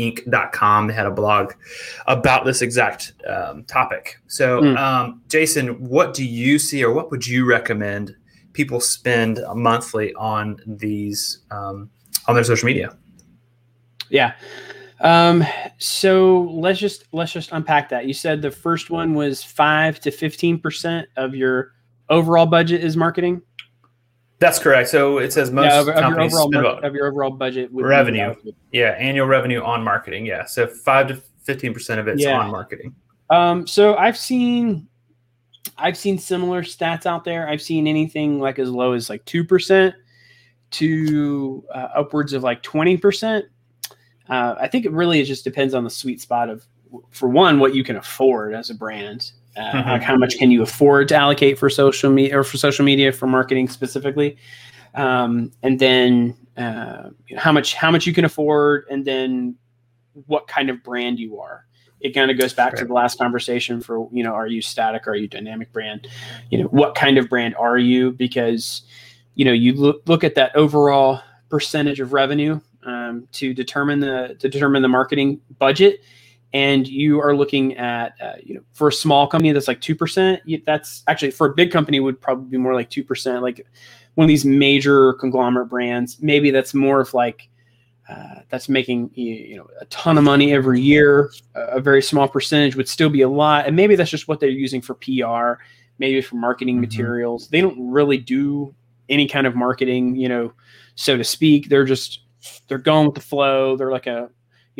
inc.com. 0.00 0.86
They 0.86 0.94
had 0.94 1.06
a 1.06 1.10
blog 1.10 1.52
about 2.06 2.44
this 2.44 2.62
exact 2.62 3.12
um, 3.26 3.64
topic. 3.64 4.18
So, 4.26 4.62
mm. 4.62 4.78
um, 4.78 5.22
Jason, 5.28 5.68
what 5.88 6.14
do 6.14 6.24
you 6.24 6.58
see 6.58 6.82
or 6.84 6.92
what 6.92 7.10
would 7.10 7.26
you 7.26 7.44
recommend 7.44 8.16
people 8.52 8.80
spend 8.80 9.40
monthly 9.54 10.14
on 10.14 10.58
these 10.66 11.40
um, 11.50 11.90
on 12.26 12.34
their 12.34 12.44
social 12.44 12.66
media? 12.66 12.96
Yeah. 14.08 14.34
Um, 15.00 15.44
so 15.78 16.42
let's 16.50 16.78
just 16.78 17.04
let's 17.12 17.32
just 17.32 17.52
unpack 17.52 17.88
that. 17.88 18.06
You 18.06 18.12
said 18.12 18.42
the 18.42 18.50
first 18.50 18.90
one 18.90 19.14
was 19.14 19.42
five 19.42 19.98
to 20.00 20.10
fifteen 20.10 20.58
percent 20.58 21.08
of 21.16 21.34
your 21.34 21.72
overall 22.10 22.46
budget 22.46 22.84
is 22.84 22.96
marketing. 22.96 23.40
That's 24.40 24.58
correct. 24.58 24.88
So 24.88 25.18
it 25.18 25.32
says 25.32 25.50
most 25.50 25.66
yeah, 25.66 25.80
of, 25.80 25.86
companies 25.86 26.34
of 26.34 26.50
your 26.50 26.66
overall, 26.66 26.84
of 26.84 26.94
your 26.94 27.06
overall 27.08 27.30
budget 27.30 27.68
revenue. 27.72 28.34
Yeah, 28.72 28.96
annual 28.98 29.26
revenue 29.26 29.62
on 29.62 29.84
marketing. 29.84 30.26
Yeah, 30.26 30.46
so 30.46 30.66
five 30.66 31.08
to 31.08 31.22
fifteen 31.44 31.72
percent 31.72 32.00
of 32.00 32.08
it's 32.08 32.22
yeah. 32.22 32.40
on 32.40 32.50
marketing. 32.50 32.94
Um, 33.28 33.66
so 33.66 33.96
I've 33.96 34.16
seen, 34.16 34.88
I've 35.76 35.96
seen 35.96 36.18
similar 36.18 36.62
stats 36.62 37.06
out 37.06 37.22
there. 37.22 37.48
I've 37.48 37.62
seen 37.62 37.86
anything 37.86 38.40
like 38.40 38.58
as 38.58 38.70
low 38.70 38.94
as 38.94 39.08
like 39.10 39.24
two 39.26 39.44
percent 39.44 39.94
to 40.72 41.64
uh, 41.74 41.88
upwards 41.94 42.32
of 42.32 42.42
like 42.42 42.62
twenty 42.62 42.96
percent. 42.96 43.44
Uh, 44.28 44.54
I 44.58 44.68
think 44.68 44.86
it 44.86 44.92
really 44.92 45.22
just 45.24 45.44
depends 45.44 45.74
on 45.74 45.84
the 45.84 45.90
sweet 45.90 46.20
spot 46.20 46.48
of, 46.48 46.64
for 47.10 47.28
one, 47.28 47.58
what 47.58 47.74
you 47.74 47.84
can 47.84 47.96
afford 47.96 48.54
as 48.54 48.70
a 48.70 48.74
brand, 48.74 49.32
uh, 49.60 49.72
mm-hmm. 49.72 49.88
like 49.90 50.02
how 50.02 50.16
much 50.16 50.38
can 50.38 50.50
you 50.50 50.62
afford 50.62 51.08
to 51.08 51.14
allocate 51.14 51.58
for 51.58 51.68
social 51.68 52.10
media 52.10 52.38
or 52.38 52.44
for 52.44 52.56
social 52.56 52.84
media 52.84 53.12
for 53.12 53.26
marketing 53.26 53.68
specifically, 53.68 54.36
um, 54.94 55.52
and 55.62 55.78
then 55.78 56.36
uh, 56.56 57.10
how 57.36 57.52
much 57.52 57.74
how 57.74 57.90
much 57.90 58.06
you 58.06 58.14
can 58.14 58.24
afford, 58.24 58.84
and 58.90 59.04
then 59.04 59.54
what 60.26 60.46
kind 60.48 60.70
of 60.70 60.82
brand 60.82 61.18
you 61.18 61.38
are. 61.38 61.66
It 62.00 62.14
kind 62.14 62.30
of 62.30 62.38
goes 62.38 62.54
back 62.54 62.72
right. 62.72 62.78
to 62.78 62.86
the 62.86 62.94
last 62.94 63.18
conversation 63.18 63.82
for 63.82 64.08
you 64.10 64.24
know, 64.24 64.32
are 64.32 64.46
you 64.46 64.62
static? 64.62 65.06
Or 65.06 65.10
are 65.10 65.16
you 65.16 65.28
dynamic 65.28 65.70
brand? 65.72 66.08
You 66.50 66.62
know, 66.62 66.64
what 66.68 66.94
kind 66.94 67.18
of 67.18 67.28
brand 67.28 67.54
are 67.56 67.76
you? 67.76 68.12
Because 68.12 68.82
you 69.34 69.44
know, 69.44 69.52
you 69.52 69.74
look 69.74 70.02
look 70.06 70.24
at 70.24 70.34
that 70.36 70.56
overall 70.56 71.20
percentage 71.50 72.00
of 72.00 72.14
revenue 72.14 72.60
um, 72.84 73.28
to 73.32 73.52
determine 73.52 74.00
the 74.00 74.36
to 74.38 74.48
determine 74.48 74.80
the 74.80 74.88
marketing 74.88 75.40
budget 75.58 76.00
and 76.52 76.88
you 76.88 77.20
are 77.20 77.34
looking 77.36 77.76
at 77.76 78.14
uh, 78.20 78.32
you 78.42 78.54
know 78.54 78.62
for 78.72 78.88
a 78.88 78.92
small 78.92 79.26
company 79.26 79.52
that's 79.52 79.68
like 79.68 79.80
2% 79.80 80.64
that's 80.64 81.02
actually 81.06 81.30
for 81.30 81.46
a 81.48 81.54
big 81.54 81.70
company 81.70 82.00
would 82.00 82.20
probably 82.20 82.48
be 82.48 82.56
more 82.56 82.74
like 82.74 82.90
2% 82.90 83.42
like 83.42 83.66
one 84.14 84.24
of 84.24 84.28
these 84.28 84.44
major 84.44 85.14
conglomerate 85.14 85.68
brands. 85.68 86.20
Maybe 86.20 86.50
that's 86.50 86.74
more 86.74 87.00
of 87.00 87.14
like 87.14 87.48
uh, 88.08 88.40
that's 88.48 88.68
making 88.68 89.10
you 89.14 89.56
know 89.56 89.68
a 89.80 89.84
ton 89.86 90.18
of 90.18 90.24
money 90.24 90.52
every 90.52 90.80
year 90.80 91.30
a 91.54 91.80
very 91.80 92.02
small 92.02 92.26
percentage 92.26 92.74
would 92.74 92.88
still 92.88 93.08
be 93.08 93.20
a 93.20 93.28
lot 93.28 93.66
and 93.66 93.76
maybe 93.76 93.94
that's 93.94 94.10
just 94.10 94.26
what 94.26 94.40
they're 94.40 94.48
using 94.48 94.80
for 94.80 94.94
pr 94.94 95.62
maybe 96.00 96.20
for 96.20 96.34
marketing 96.34 96.76
mm-hmm. 96.76 96.80
materials. 96.80 97.48
They 97.48 97.60
don't 97.60 97.90
really 97.90 98.18
do 98.18 98.74
any 99.08 99.28
kind 99.28 99.46
of 99.46 99.54
marketing 99.54 100.16
you 100.16 100.28
know 100.28 100.52
so 100.96 101.16
to 101.16 101.24
speak. 101.24 101.68
They're 101.68 101.84
just 101.84 102.20
they're 102.66 102.78
going 102.78 103.06
with 103.06 103.14
the 103.14 103.20
flow. 103.20 103.76
They're 103.76 103.92
like 103.92 104.06
a 104.06 104.28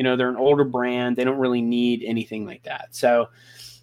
you 0.00 0.04
know 0.04 0.16
they're 0.16 0.30
an 0.30 0.36
older 0.36 0.64
brand 0.64 1.14
they 1.14 1.24
don't 1.24 1.36
really 1.36 1.60
need 1.60 2.02
anything 2.06 2.46
like 2.46 2.62
that. 2.62 2.88
So 2.92 3.28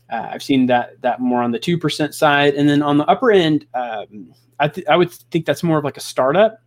uh, 0.09 0.29
i've 0.31 0.41
seen 0.41 0.65
that 0.65 0.99
that 1.03 1.19
more 1.19 1.43
on 1.43 1.51
the 1.51 1.59
2% 1.59 2.11
side. 2.11 2.55
And 2.55 2.67
then 2.67 2.81
on 2.81 2.97
the 2.97 3.05
upper 3.05 3.29
end 3.29 3.67
um, 3.75 4.33
I, 4.59 4.67
th- 4.67 4.87
I 4.87 4.97
would 4.97 5.11
think 5.11 5.45
that's 5.45 5.61
more 5.61 5.77
of 5.77 5.83
like 5.83 5.95
a 5.95 5.99
startup 6.01 6.59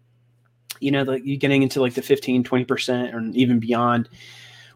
you 0.79 0.93
know 0.93 1.03
like 1.03 1.23
you're 1.25 1.37
getting 1.37 1.65
into 1.65 1.81
like 1.81 1.95
the 1.95 2.03
15 2.03 2.45
20% 2.45 3.13
or 3.13 3.21
even 3.33 3.59
beyond 3.59 4.09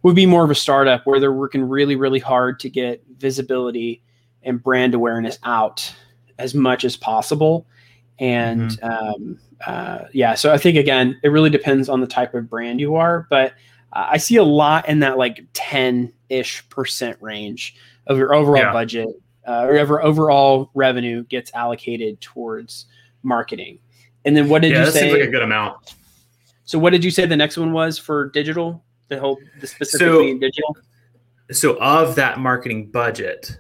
would 0.03 0.17
be 0.17 0.27
more 0.27 0.43
of 0.43 0.51
a 0.51 0.57
startup 0.57 1.07
where 1.07 1.21
they're 1.21 1.33
working 1.33 1.63
really 1.63 1.95
really 1.95 2.19
hard 2.19 2.59
to 2.59 2.69
get 2.69 3.01
visibility 3.19 4.03
and 4.43 4.61
brand 4.61 4.93
awareness 4.93 5.39
out 5.45 5.95
as 6.41 6.53
much 6.53 6.85
as 6.85 6.97
possible. 6.97 7.65
And 8.19 8.73
mm-hmm. 8.73 8.85
um, 8.85 9.39
uh, 9.65 10.07
yeah 10.13 10.35
so 10.35 10.53
i 10.53 10.59
think 10.59 10.77
again 10.77 11.19
it 11.23 11.29
really 11.29 11.49
depends 11.49 11.89
on 11.89 12.01
the 12.01 12.07
type 12.07 12.35
of 12.35 12.51
brand 12.51 12.81
you 12.81 12.97
are 12.97 13.27
but 13.31 13.55
I 13.95 14.17
see 14.17 14.37
a 14.37 14.45
lot 14.45 14.89
in 14.89 15.01
that 15.01 15.17
like 15.17 15.45
10 15.53 16.13
ish 16.29 16.69
percent 16.69 17.17
range 17.21 17.77
of 18.07 18.19
your 18.19 18.35
overall 18.35 18.63
yeah. 18.63 18.73
budget 18.73 19.09
uh, 19.47 19.65
or 19.65 19.77
ever 19.77 20.03
overall 20.03 20.71
revenue 20.75 21.25
gets 21.25 21.53
allocated 21.55 22.21
towards 22.21 22.87
marketing. 23.23 23.79
And 24.25 24.37
then 24.37 24.49
what 24.49 24.63
did 24.63 24.73
yeah, 24.73 24.81
you 24.81 24.85
that 24.87 24.93
say? 24.93 25.01
Seems 25.01 25.13
like 25.13 25.29
a 25.29 25.31
good 25.31 25.43
amount. 25.43 25.95
So 26.65 26.79
what 26.79 26.91
did 26.91 27.05
you 27.05 27.11
say 27.11 27.27
the 27.27 27.37
next 27.37 27.57
one 27.57 27.73
was 27.73 27.99
for 27.99 28.31
digital? 28.31 28.83
The 29.09 29.21
whole 29.21 29.39
the 29.61 29.67
specifically 29.67 30.33
so, 30.33 30.39
digital. 30.39 30.77
So 31.53 31.77
of 31.79 32.15
that 32.15 32.39
marketing 32.39 32.91
budget, 32.91 33.59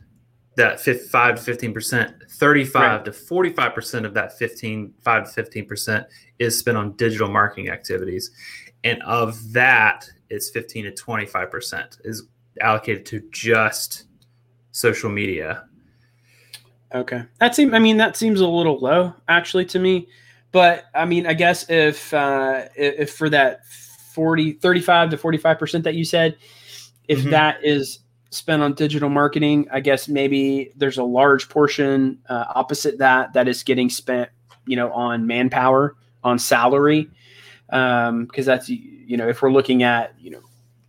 that 0.57 0.81
five 0.81 1.37
to 1.37 1.43
fifteen 1.43 1.75
percent, 1.75 2.15
thirty-five 2.31 2.83
right. 3.01 3.05
to 3.05 3.13
forty-five 3.13 3.75
percent 3.75 4.07
of 4.07 4.15
that 4.15 4.39
15, 4.39 4.95
five 5.05 5.25
to 5.27 5.31
fifteen 5.31 5.67
percent 5.67 6.07
is 6.39 6.59
spent 6.59 6.79
on 6.79 6.97
digital 6.97 7.29
marketing 7.29 7.69
activities, 7.69 8.31
and 8.85 9.03
of 9.03 9.53
that, 9.53 10.09
it's 10.35 10.51
15 10.51 10.85
to 10.85 10.91
25% 10.91 11.99
is 12.05 12.25
allocated 12.61 13.07
to 13.07 13.23
just 13.31 14.05
social 14.73 15.11
media. 15.11 15.65
Okay. 16.95 17.23
That 17.41 17.55
seems 17.55 17.73
I 17.73 17.79
mean 17.79 17.97
that 17.97 18.17
seems 18.17 18.41
a 18.41 18.49
little 18.49 18.79
low 18.79 19.15
actually 19.29 19.65
to 19.67 19.79
me. 19.79 20.09
But 20.53 20.85
I 20.95 21.05
mean 21.05 21.27
I 21.27 21.35
guess 21.35 21.69
if 21.69 22.13
uh 22.15 22.67
if 22.77 23.15
for 23.15 23.29
that 23.31 23.67
40 23.67 24.55
35 24.55 25.11
to 25.11 25.17
45% 25.17 25.83
that 25.85 25.95
you 25.95 26.05
said 26.05 26.37
if 27.09 27.21
mm-hmm. 27.21 27.31
that 27.31 27.65
is 27.65 28.01
spent 28.31 28.63
on 28.63 28.75
digital 28.75 29.09
marketing, 29.09 29.69
I 29.73 29.81
guess 29.81 30.09
maybe 30.09 30.73
there's 30.77 30.99
a 30.99 31.05
large 31.05 31.49
portion 31.49 32.19
uh, 32.29 32.47
opposite 32.55 32.99
that 32.99 33.33
that 33.35 33.47
is 33.47 33.63
getting 33.63 33.89
spent, 33.89 34.29
you 34.67 34.75
know, 34.75 34.93
on 34.93 35.27
manpower, 35.27 35.97
on 36.25 36.39
salary 36.39 37.11
because 37.69 38.09
um, 38.09 38.29
that's 38.45 38.69
you 38.69 39.17
know 39.17 39.29
if 39.29 39.43
we're 39.43 39.53
looking 39.53 39.83
at 39.83 40.15
you 40.19 40.31
know 40.31 40.41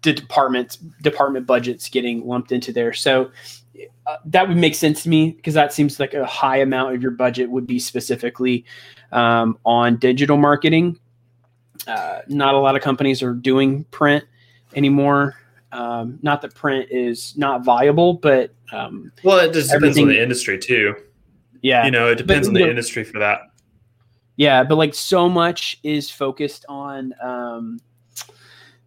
the 0.06 0.14
departments 0.14 0.78
department 1.02 1.46
budgets 1.46 1.90
getting 1.90 2.26
lumped 2.26 2.52
into 2.52 2.72
there. 2.72 2.94
So 2.94 3.32
uh, 4.08 4.18
that 4.26 4.48
would 4.48 4.56
make 4.56 4.76
sense 4.76 5.04
to 5.04 5.10
me 5.10 5.32
because 5.32 5.54
that 5.56 5.74
seems 5.74 6.00
like 6.00 6.14
a 6.14 6.26
high 6.26 6.58
amount 6.58 6.96
of 6.96 7.02
your 7.02 7.12
budget 7.12 7.50
would 7.50 7.68
be 7.68 7.80
specifically 7.80 8.64
um, 9.12 9.58
on 9.66 9.98
digital 9.98 10.38
marketing. 10.38 10.98
Uh, 11.88 12.22
not 12.28 12.54
a 12.54 12.58
lot 12.58 12.76
of 12.76 12.82
companies 12.82 13.22
are 13.22 13.34
doing 13.34 13.84
print 13.86 14.24
anymore. 14.76 15.36
Um, 15.72 16.20
not 16.22 16.42
that 16.42 16.56
print 16.56 16.88
is 16.90 17.36
not 17.36 17.66
viable 17.66 18.14
but 18.14 18.54
um, 18.72 19.12
well 19.24 19.40
it 19.40 19.52
just 19.52 19.72
depends 19.72 19.98
on 19.98 20.08
the 20.08 20.22
industry 20.22 20.58
too. 20.58 20.96
Yeah. 21.62 21.84
You 21.84 21.92
know 21.92 22.08
it 22.08 22.16
depends 22.16 22.48
but, 22.48 22.52
on 22.52 22.54
the 22.54 22.60
know, 22.62 22.70
industry 22.70 23.04
for 23.04 23.20
that 23.20 23.40
yeah, 24.38 24.64
but 24.64 24.76
like 24.76 24.94
so 24.94 25.30
much 25.30 25.80
is 25.84 26.10
focused 26.10 26.66
on 26.68 27.14
um, 27.22 27.80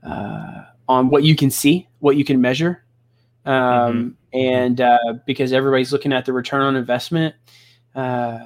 uh, 0.03 0.65
on 0.89 1.09
what 1.09 1.25
you 1.25 1.35
can 1.37 1.51
see, 1.51 1.89
what 2.01 2.17
you 2.17 2.25
can 2.25 2.41
measure, 2.41 2.85
um, 3.47 4.17
mm-hmm. 4.33 4.39
and 4.39 4.81
uh, 4.81 4.99
because 5.27 5.53
everybody's 5.53 5.93
looking 5.93 6.13
at 6.13 6.27
the 6.27 6.33
return 6.33 6.63
on 6.63 6.77
investment, 6.77 7.35
uh, 7.95 8.39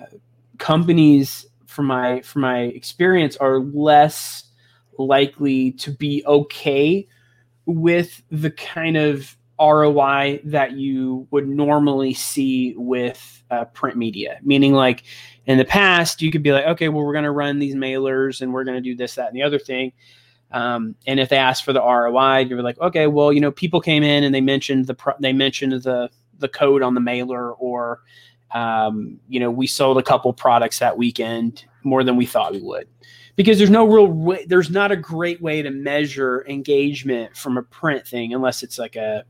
companies, 0.58 1.46
from 1.66 1.86
my 1.86 2.20
from 2.20 2.42
my 2.42 2.60
experience, 2.60 3.36
are 3.36 3.58
less 3.58 4.44
likely 4.98 5.72
to 5.72 5.90
be 5.90 6.22
okay 6.26 7.08
with 7.66 8.22
the 8.30 8.50
kind 8.50 8.96
of 8.96 9.36
ROI 9.62 10.40
that 10.44 10.72
you 10.72 11.26
would 11.30 11.48
normally 11.48 12.14
see 12.14 12.74
with 12.76 13.42
uh, 13.50 13.64
print 13.66 13.96
media. 13.96 14.40
Meaning, 14.42 14.72
like 14.72 15.04
in 15.46 15.58
the 15.58 15.64
past, 15.64 16.20
you 16.22 16.32
could 16.32 16.42
be 16.42 16.52
like, 16.52 16.66
okay, 16.66 16.88
well, 16.88 17.04
we're 17.04 17.12
going 17.12 17.24
to 17.24 17.30
run 17.30 17.58
these 17.58 17.74
mailers 17.74 18.40
and 18.40 18.52
we're 18.52 18.64
going 18.64 18.76
to 18.76 18.80
do 18.80 18.96
this, 18.96 19.14
that, 19.14 19.28
and 19.28 19.36
the 19.36 19.42
other 19.42 19.58
thing. 19.58 19.92
Um, 20.50 20.94
and 21.06 21.18
if 21.18 21.28
they 21.28 21.36
ask 21.36 21.64
for 21.64 21.72
the 21.72 21.80
ROI, 21.80 22.40
you're 22.40 22.62
like, 22.62 22.78
okay, 22.80 23.06
well, 23.06 23.32
you 23.32 23.40
know, 23.40 23.50
people 23.50 23.80
came 23.80 24.02
in 24.02 24.24
and 24.24 24.34
they 24.34 24.40
mentioned 24.40 24.86
the 24.86 24.94
pro- 24.94 25.14
they 25.18 25.32
mentioned 25.32 25.72
the 25.72 26.10
the 26.38 26.48
code 26.48 26.82
on 26.82 26.94
the 26.94 27.00
mailer, 27.00 27.52
or 27.52 28.00
um, 28.54 29.18
you 29.28 29.40
know, 29.40 29.50
we 29.50 29.66
sold 29.66 29.98
a 29.98 30.02
couple 30.02 30.32
products 30.32 30.78
that 30.78 30.96
weekend 30.96 31.64
more 31.84 32.04
than 32.04 32.16
we 32.16 32.26
thought 32.26 32.52
we 32.52 32.60
would. 32.60 32.88
Because 33.34 33.56
there's 33.56 33.70
no 33.70 33.86
real 33.86 34.06
way, 34.06 34.44
there's 34.46 34.70
not 34.70 34.92
a 34.92 34.96
great 34.96 35.40
way 35.40 35.62
to 35.62 35.70
measure 35.70 36.44
engagement 36.46 37.34
from 37.36 37.56
a 37.56 37.62
print 37.62 38.06
thing 38.06 38.34
unless 38.34 38.62
it's 38.62 38.78
like 38.78 38.96
a 38.96 39.24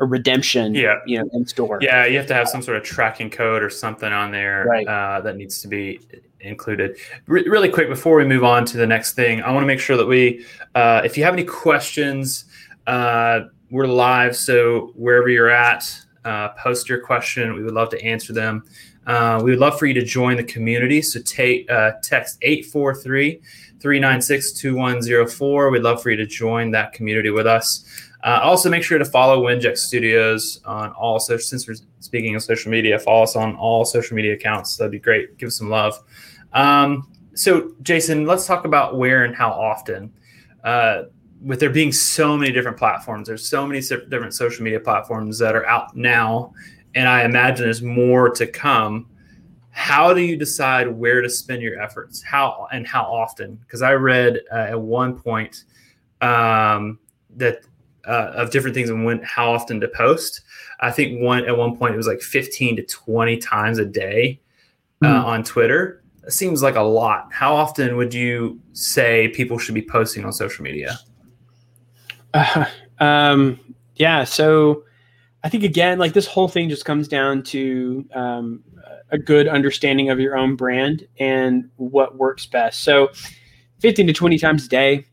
a 0.00 0.04
redemption 0.04 0.74
yeah. 0.74 0.96
you 1.06 1.18
know 1.18 1.28
in 1.32 1.46
store. 1.46 1.78
Yeah 1.80 2.04
you 2.06 2.16
have 2.18 2.26
to 2.28 2.34
have 2.34 2.48
some 2.48 2.62
sort 2.62 2.76
of 2.76 2.84
tracking 2.84 3.30
code 3.30 3.62
or 3.62 3.70
something 3.70 4.12
on 4.12 4.30
there 4.30 4.64
right. 4.68 4.86
uh, 4.86 5.20
that 5.22 5.36
needs 5.36 5.60
to 5.62 5.68
be 5.68 5.98
included. 6.40 6.96
Re- 7.26 7.48
really 7.48 7.68
quick 7.68 7.88
before 7.88 8.16
we 8.16 8.24
move 8.24 8.44
on 8.44 8.64
to 8.66 8.76
the 8.76 8.86
next 8.86 9.14
thing 9.14 9.42
i 9.42 9.50
want 9.50 9.62
to 9.62 9.66
make 9.66 9.80
sure 9.80 9.96
that 9.96 10.06
we 10.06 10.44
uh, 10.76 11.02
if 11.04 11.16
you 11.18 11.24
have 11.24 11.34
any 11.34 11.42
questions 11.42 12.44
uh, 12.86 13.40
we're 13.70 13.86
live 13.86 14.36
so 14.36 14.92
wherever 14.94 15.28
you're 15.28 15.50
at 15.50 16.00
uh, 16.28 16.48
post 16.62 16.88
your 16.88 17.00
question 17.00 17.54
we 17.54 17.62
would 17.62 17.74
love 17.74 17.88
to 17.88 18.02
answer 18.04 18.32
them 18.32 18.62
uh, 19.08 19.40
we 19.42 19.50
would 19.50 19.58
love 19.58 19.78
for 19.78 19.86
you 19.86 19.94
to 19.94 20.04
join 20.04 20.36
the 20.36 20.44
community. 20.44 21.00
So 21.00 21.18
take 21.22 21.68
uh, 21.70 21.92
text 22.02 22.36
843 22.42 23.40
396 23.80 24.52
2104. 24.52 25.70
We'd 25.70 25.82
love 25.82 26.02
for 26.02 26.10
you 26.10 26.16
to 26.18 26.26
join 26.26 26.70
that 26.72 26.92
community 26.92 27.30
with 27.30 27.46
us. 27.46 27.86
Uh, 28.22 28.40
also, 28.42 28.68
make 28.68 28.82
sure 28.82 28.98
to 28.98 29.04
follow 29.04 29.42
Winject 29.42 29.78
Studios 29.78 30.60
on 30.66 30.92
all 30.92 31.18
social. 31.18 31.40
Since 31.40 31.66
we're 31.66 31.76
speaking 32.00 32.34
of 32.34 32.42
social 32.42 32.70
media, 32.70 32.98
follow 32.98 33.22
us 33.22 33.34
on 33.34 33.56
all 33.56 33.86
social 33.86 34.14
media 34.14 34.34
accounts. 34.34 34.76
That'd 34.76 34.92
be 34.92 34.98
great. 34.98 35.38
Give 35.38 35.46
us 35.46 35.56
some 35.56 35.70
love. 35.70 35.98
Um, 36.52 37.10
so, 37.34 37.72
Jason, 37.82 38.26
let's 38.26 38.46
talk 38.46 38.66
about 38.66 38.98
where 38.98 39.24
and 39.24 39.34
how 39.34 39.50
often. 39.52 40.12
With 41.40 41.60
there 41.60 41.70
being 41.70 41.92
so 41.92 42.36
many 42.36 42.52
different 42.52 42.76
platforms, 42.76 43.28
there's 43.28 43.46
so 43.46 43.66
many 43.66 43.80
different 43.80 44.34
social 44.34 44.64
media 44.64 44.80
platforms 44.80 45.38
that 45.38 45.54
are 45.54 45.66
out 45.66 45.96
now 45.96 46.52
and 46.94 47.08
I 47.08 47.24
imagine 47.24 47.64
there's 47.64 47.82
more 47.82 48.30
to 48.30 48.46
come. 48.46 49.06
How 49.70 50.12
do 50.12 50.20
you 50.20 50.36
decide 50.36 50.88
where 50.88 51.20
to 51.20 51.30
spend 51.30 51.62
your 51.62 51.80
efforts? 51.80 52.22
How 52.22 52.66
and 52.72 52.86
how 52.86 53.02
often? 53.02 53.56
Because 53.56 53.82
I 53.82 53.92
read 53.92 54.40
uh, 54.52 54.66
at 54.70 54.80
one 54.80 55.18
point 55.18 55.64
um, 56.20 56.98
that 57.36 57.60
uh, 58.06 58.32
of 58.34 58.50
different 58.50 58.74
things 58.74 58.90
and 58.90 59.04
when 59.04 59.22
how 59.22 59.52
often 59.52 59.80
to 59.80 59.88
post. 59.88 60.40
I 60.80 60.90
think 60.90 61.20
one 61.20 61.44
at 61.44 61.56
one 61.56 61.76
point 61.76 61.94
it 61.94 61.96
was 61.96 62.06
like 62.06 62.20
15 62.20 62.76
to 62.76 62.82
20 62.82 63.36
times 63.36 63.78
a 63.78 63.84
day 63.84 64.40
uh, 65.02 65.06
mm. 65.06 65.24
on 65.24 65.44
Twitter. 65.44 66.02
It 66.26 66.32
seems 66.32 66.62
like 66.62 66.74
a 66.74 66.82
lot. 66.82 67.32
How 67.32 67.54
often 67.54 67.96
would 67.96 68.12
you 68.12 68.60
say 68.72 69.28
people 69.28 69.58
should 69.58 69.74
be 69.74 69.82
posting 69.82 70.24
on 70.24 70.32
social 70.32 70.64
media? 70.64 70.98
Uh, 72.34 72.66
um, 72.98 73.60
yeah, 73.96 74.24
so 74.24 74.84
I 75.42 75.48
think 75.48 75.64
again, 75.64 75.98
like 75.98 76.12
this 76.12 76.26
whole 76.26 76.48
thing 76.48 76.68
just 76.68 76.84
comes 76.84 77.08
down 77.08 77.42
to 77.44 78.06
um, 78.14 78.64
a 79.10 79.18
good 79.18 79.48
understanding 79.48 80.10
of 80.10 80.20
your 80.20 80.36
own 80.36 80.56
brand 80.56 81.06
and 81.18 81.70
what 81.76 82.16
works 82.16 82.46
best. 82.46 82.82
So, 82.82 83.08
15 83.80 84.08
to 84.08 84.12
20 84.12 84.38
times 84.38 84.66
a 84.66 84.68
day 84.68 85.04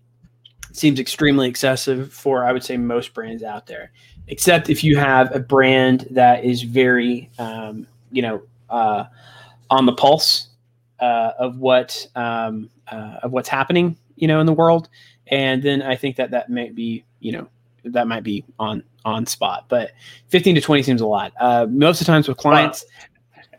seems 0.73 0.99
extremely 0.99 1.47
excessive 1.47 2.11
for, 2.11 2.43
I 2.43 2.51
would 2.51 2.63
say, 2.63 2.77
most 2.77 3.13
brands 3.13 3.43
out 3.43 3.67
there. 3.67 3.91
Except 4.27 4.69
if 4.69 4.83
you 4.83 4.97
have 4.97 5.33
a 5.35 5.39
brand 5.39 6.07
that 6.11 6.43
is 6.43 6.63
very, 6.63 7.29
um, 7.37 7.87
you 8.11 8.21
know, 8.21 8.41
uh, 8.69 9.05
on 9.69 9.85
the 9.85 9.93
pulse 9.93 10.49
uh, 10.99 11.31
of 11.37 11.59
what 11.59 12.07
um, 12.15 12.69
uh, 12.87 13.19
of 13.23 13.31
what's 13.31 13.49
happening, 13.49 13.97
you 14.15 14.27
know, 14.27 14.39
in 14.39 14.47
the 14.47 14.53
world, 14.53 14.89
and 15.27 15.61
then 15.63 15.81
I 15.81 15.95
think 15.95 16.15
that 16.17 16.31
that 16.31 16.49
might 16.49 16.75
be, 16.75 17.03
you 17.19 17.31
know, 17.31 17.47
that 17.85 18.07
might 18.07 18.23
be 18.23 18.43
on 18.59 18.83
on 19.03 19.25
spot, 19.25 19.65
but 19.69 19.91
15 20.29 20.55
to 20.55 20.61
20 20.61 20.83
seems 20.83 21.01
a 21.01 21.05
lot. 21.05 21.31
Uh, 21.39 21.67
most 21.69 22.01
of 22.01 22.07
the 22.07 22.11
times 22.11 22.27
with 22.27 22.37
clients. 22.37 22.85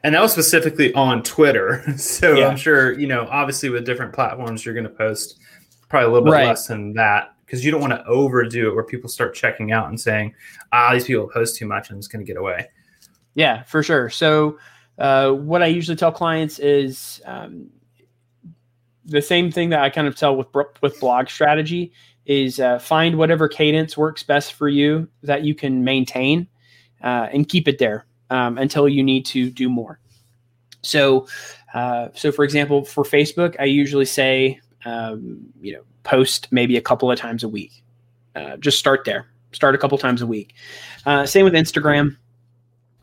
and 0.02 0.14
that 0.14 0.20
was 0.20 0.32
specifically 0.32 0.92
on 0.94 1.23
Twitter. 1.23 1.85
So 1.96 2.35
yeah. 2.35 2.49
I'm 2.49 2.56
sure, 2.56 2.99
you 2.99 3.06
know, 3.06 3.28
obviously 3.30 3.68
with 3.70 3.87
different 3.87 4.12
platforms, 4.12 4.64
you're 4.64 4.75
going 4.75 4.85
to 4.85 4.90
post 4.90 5.38
probably 5.88 6.08
a 6.08 6.12
little 6.12 6.25
bit 6.25 6.32
right. 6.32 6.46
less 6.46 6.66
than 6.66 6.92
that 6.94 7.35
because 7.44 7.64
you 7.64 7.70
don't 7.70 7.80
want 7.80 7.92
to 7.92 8.04
overdo 8.06 8.68
it 8.68 8.75
where 8.75 8.85
people 8.85 9.08
start 9.08 9.35
checking 9.35 9.70
out 9.70 9.88
and 9.88 10.00
saying, 10.00 10.35
ah, 10.73 10.92
these 10.92 11.04
people 11.04 11.28
post 11.28 11.56
too 11.56 11.66
much 11.66 11.90
and 11.90 11.99
it's 11.99 12.08
going 12.08 12.25
to 12.25 12.26
get 12.26 12.37
away. 12.38 12.68
Yeah, 13.35 13.62
for 13.62 13.82
sure. 13.82 14.11
So, 14.11 14.58
uh, 14.99 15.30
what 15.30 15.62
I 15.62 15.66
usually 15.66 15.96
tell 15.96 16.11
clients 16.11 16.58
is 16.58 17.20
um, 17.26 17.70
the 19.06 19.22
same 19.22 19.50
thing 19.50 19.70
that 19.70 19.80
I 19.80 19.90
kind 19.90 20.06
of 20.06 20.16
tell 20.16 20.36
with 20.36 20.48
with 20.82 21.00
blog 21.00 21.28
strategy 21.28 21.92
is 22.26 22.58
uh, 22.58 22.78
find 22.78 23.16
whatever 23.16 23.48
cadence 23.48 23.96
works 23.96 24.22
best 24.22 24.52
for 24.52 24.68
you 24.68 25.08
that 25.22 25.44
you 25.44 25.54
can 25.54 25.84
maintain 25.84 26.48
uh, 27.02 27.28
and 27.32 27.48
keep 27.48 27.68
it 27.68 27.78
there 27.78 28.04
um, 28.30 28.58
until 28.58 28.88
you 28.88 29.02
need 29.02 29.25
to 29.26 29.48
do 29.48 29.68
more. 29.68 30.00
So, 30.82 31.26
uh, 31.72 32.08
so 32.14 32.32
for 32.32 32.44
example, 32.44 32.84
for 32.84 33.04
Facebook, 33.04 33.54
I 33.60 33.64
usually 33.64 34.04
say, 34.04 34.60
um, 34.84 35.46
you 35.60 35.72
know, 35.72 35.82
post 36.02 36.48
maybe 36.50 36.76
a 36.76 36.80
couple 36.80 37.10
of 37.10 37.18
times 37.18 37.42
a 37.42 37.48
week. 37.48 37.84
Uh, 38.34 38.56
just 38.56 38.78
start 38.78 39.04
there. 39.04 39.26
Start 39.52 39.75
a 39.75 39.78
couple 39.78 39.96
times 39.96 40.20
a 40.20 40.26
week. 40.26 40.54
Uh, 41.06 41.26
same 41.26 41.44
with 41.44 41.54
Instagram. 41.54 42.16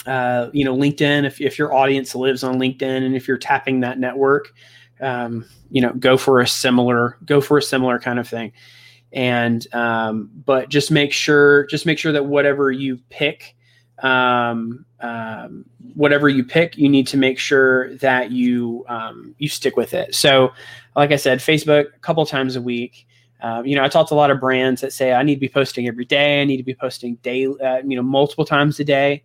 Uh, 0.05 0.50
you 0.53 0.65
know, 0.65 0.75
LinkedIn. 0.75 1.25
If, 1.25 1.39
if 1.39 1.57
your 1.57 1.74
audience 1.74 2.13
lives 2.13 2.43
on 2.43 2.60
LinkedIn 2.60 3.05
and 3.05 3.15
if 3.15 3.27
you're 3.27 3.38
tapping 3.38 3.79
that 3.81 4.00
network, 4.00 4.53
um, 5.03 5.45
you 5.69 5.81
know, 5.81 5.93
go 5.93 6.17
for 6.17 6.39
a 6.39 6.48
similar 6.48 7.17
go 7.25 7.41
for 7.41 7.57
a 7.57 7.62
similar 7.62 8.00
kind 8.00 8.19
of 8.19 8.27
thing. 8.27 8.51
And 9.12 9.65
um, 9.74 10.31
but 10.45 10.69
just 10.69 10.89
make 10.89 11.13
sure 11.13 11.65
just 11.67 11.86
make 11.86 12.00
sure 12.00 12.12
that 12.12 12.25
whatever 12.25 12.72
you 12.72 13.00
pick 13.10 13.55
um, 14.01 14.86
um, 15.00 15.65
whatever 15.95 16.29
you 16.29 16.43
pick, 16.43 16.77
you 16.77 16.89
need 16.89 17.07
to 17.07 17.17
make 17.17 17.39
sure 17.39 17.95
that 17.95 18.31
you 18.31 18.86
um, 18.88 19.36
you 19.38 19.50
stick 19.50 19.77
with 19.77 19.93
it. 19.93 20.13
So, 20.15 20.51
like 20.95 21.12
I 21.12 21.15
said, 21.15 21.39
Facebook 21.39 21.88
a 21.95 22.00
couple 22.00 22.25
times 22.25 22.55
a 22.55 22.62
week. 22.62 23.07
Uh, 23.41 23.62
you 23.65 23.75
know, 23.75 23.83
I 23.83 23.89
talk 23.89 24.07
to 24.10 24.13
a 24.13 24.15
lot 24.15 24.31
of 24.31 24.39
brands 24.39 24.81
that 24.81 24.93
say 24.93 25.13
I 25.13 25.24
need 25.24 25.36
to 25.36 25.41
be 25.41 25.50
posting 25.50 25.88
every 25.88 26.05
day. 26.05 26.41
I 26.41 26.45
need 26.45 26.57
to 26.57 26.63
be 26.63 26.75
posting 26.75 27.15
daily, 27.15 27.60
uh, 27.62 27.81
you 27.86 27.95
know, 27.95 28.03
multiple 28.03 28.45
times 28.45 28.79
a 28.79 28.83
day. 28.83 29.24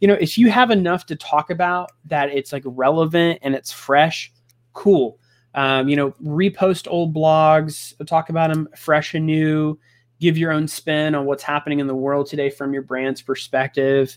You 0.00 0.08
know, 0.08 0.14
if 0.14 0.36
you 0.36 0.50
have 0.50 0.70
enough 0.70 1.06
to 1.06 1.16
talk 1.16 1.50
about 1.50 1.92
that, 2.04 2.28
it's 2.28 2.52
like 2.52 2.62
relevant 2.66 3.38
and 3.42 3.54
it's 3.54 3.72
fresh. 3.72 4.30
Cool. 4.76 5.18
Um, 5.54 5.88
you 5.88 5.96
know, 5.96 6.10
repost 6.22 6.86
old 6.88 7.14
blogs, 7.14 7.94
talk 8.06 8.28
about 8.28 8.52
them 8.52 8.68
fresh 8.76 9.14
and 9.14 9.26
new 9.26 9.78
give 10.20 10.38
your 10.38 10.52
own 10.52 10.68
spin 10.68 11.14
on 11.14 11.26
what's 11.26 11.42
happening 11.42 11.80
in 11.80 11.86
the 11.86 11.94
world 11.94 12.26
today 12.26 12.50
from 12.50 12.72
your 12.72 12.82
brand's 12.82 13.22
perspective. 13.22 14.16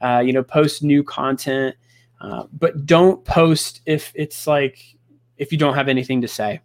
Uh, 0.00 0.22
you 0.24 0.32
know, 0.32 0.42
post 0.42 0.82
new 0.82 1.02
content, 1.04 1.76
uh, 2.20 2.44
but 2.58 2.86
don't 2.86 3.24
post 3.24 3.82
if 3.84 4.12
it's 4.14 4.46
like 4.46 4.78
if 5.36 5.52
you 5.52 5.58
don't 5.58 5.74
have 5.74 5.88
anything 5.88 6.22
to 6.22 6.28
say. 6.28 6.60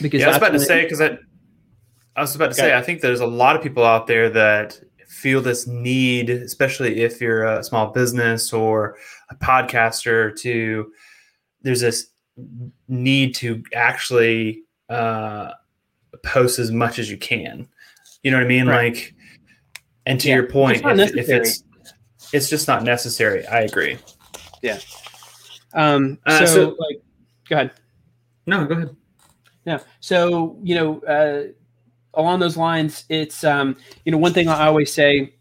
Because 0.00 0.20
yeah, 0.20 0.26
I 0.26 0.28
was 0.28 0.36
about 0.36 0.52
to 0.52 0.60
say 0.60 0.82
because 0.82 1.00
I, 1.00 1.18
I 2.16 2.20
was 2.20 2.34
about 2.34 2.48
to 2.48 2.54
say 2.54 2.76
I 2.76 2.82
think 2.82 3.00
there's 3.00 3.20
a 3.20 3.26
lot 3.26 3.56
of 3.56 3.62
people 3.62 3.84
out 3.84 4.06
there 4.06 4.28
that 4.30 4.78
feel 5.08 5.40
this 5.40 5.66
need, 5.66 6.28
especially 6.28 7.00
if 7.00 7.20
you're 7.20 7.44
a 7.44 7.64
small 7.64 7.92
business 7.92 8.52
or 8.52 8.98
a 9.30 9.36
podcaster, 9.36 10.38
to 10.40 10.92
there's 11.62 11.80
this 11.80 12.08
need 12.88 13.34
to 13.36 13.62
actually 13.74 14.62
uh, 14.88 15.52
post 16.24 16.58
as 16.58 16.70
much 16.70 16.98
as 16.98 17.10
you 17.10 17.16
can. 17.16 17.68
You 18.22 18.30
know 18.30 18.38
what 18.38 18.44
I 18.44 18.48
mean? 18.48 18.66
Right. 18.66 18.94
Like, 18.94 19.14
and 20.06 20.20
to 20.20 20.28
yeah, 20.28 20.34
your 20.36 20.46
point, 20.46 20.82
if, 20.84 21.16
if, 21.16 21.28
it's 21.28 21.64
it's 22.32 22.50
just 22.50 22.68
not 22.68 22.82
necessary. 22.82 23.46
I 23.46 23.60
agree. 23.60 23.98
Yeah. 24.62 24.78
Um. 25.72 26.18
Uh, 26.26 26.40
so, 26.40 26.46
so, 26.46 26.68
like, 26.78 27.02
go 27.48 27.56
ahead. 27.56 27.70
No, 28.46 28.64
go 28.66 28.74
ahead. 28.74 28.96
Yeah. 29.64 29.78
So 30.00 30.58
you 30.62 30.74
know, 30.74 31.00
uh, 31.00 31.52
along 32.14 32.40
those 32.40 32.56
lines, 32.56 33.04
it's 33.08 33.44
um, 33.44 33.76
you 34.04 34.12
know, 34.12 34.18
one 34.18 34.32
thing 34.32 34.48
I 34.48 34.66
always 34.66 34.92
say, 34.92 35.34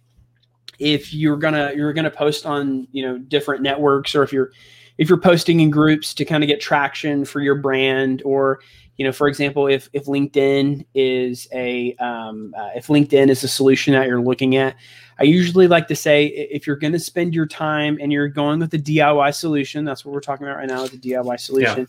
if 0.80 1.13
you're 1.13 1.38
gonna 1.38 1.74
you're 1.76 1.94
gonna 1.94 2.12
post 2.12 2.46
on 2.46 2.88
you 2.91 3.06
know 3.06 3.18
different 3.18 3.62
networks, 3.62 4.15
or 4.15 4.24
if 4.24 4.32
you're 4.32 4.52
if 4.98 5.10
you're 5.10 5.20
posting 5.20 5.60
in 5.60 5.70
groups 5.70 6.14
to 6.14 6.26
kind 6.26 6.44
of 6.44 6.48
get 6.48 6.62
traction 6.62 7.26
for 7.26 7.42
your 7.42 7.56
brand, 7.56 8.22
or 8.26 8.60
you 8.98 9.06
know, 9.06 9.12
for 9.12 9.28
example, 9.28 9.68
if 9.68 9.90
if 9.94 10.06
LinkedIn 10.06 10.86
is 10.94 11.48
a 11.52 11.96
um, 11.96 12.54
uh, 12.58 12.70
if 12.76 12.88
LinkedIn 12.88 13.30
is 13.30 13.44
a 13.44 13.48
solution 13.48 13.94
that 13.94 14.08
you're 14.08 14.22
looking 14.22 14.56
at, 14.56 14.76
I 15.20 15.24
usually 15.24 15.68
like 15.68 15.88
to 15.88 15.96
say 15.96 16.28
if 16.28 16.68
you're 16.68 16.76
going 16.76 16.94
to 16.94 17.00
spend 17.00 17.34
your 17.34 17.48
time 17.48 17.98
and 18.00 18.12
you're 18.12 18.28
going 18.28 18.60
with 18.60 18.72
the 18.72 18.80
DIY 18.80 19.34
solution, 19.34 19.84
that's 19.84 20.06
what 20.06 20.14
we're 20.14 20.22
talking 20.22 20.46
about 20.46 20.58
right 20.58 20.68
now, 20.68 20.86
the 20.86 20.98
DIY 20.98 21.40
solution. 21.40 21.80
Yeah. 21.80 21.86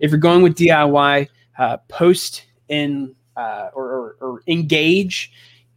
If 0.00 0.10
you're 0.10 0.20
going 0.20 0.42
with 0.42 0.56
DIY, 0.56 1.28
uh, 1.58 1.76
post 1.88 2.46
in 2.68 3.14
uh, 3.36 3.70
or, 3.74 3.84
or, 3.84 4.16
or, 4.20 4.42
engage 4.46 5.32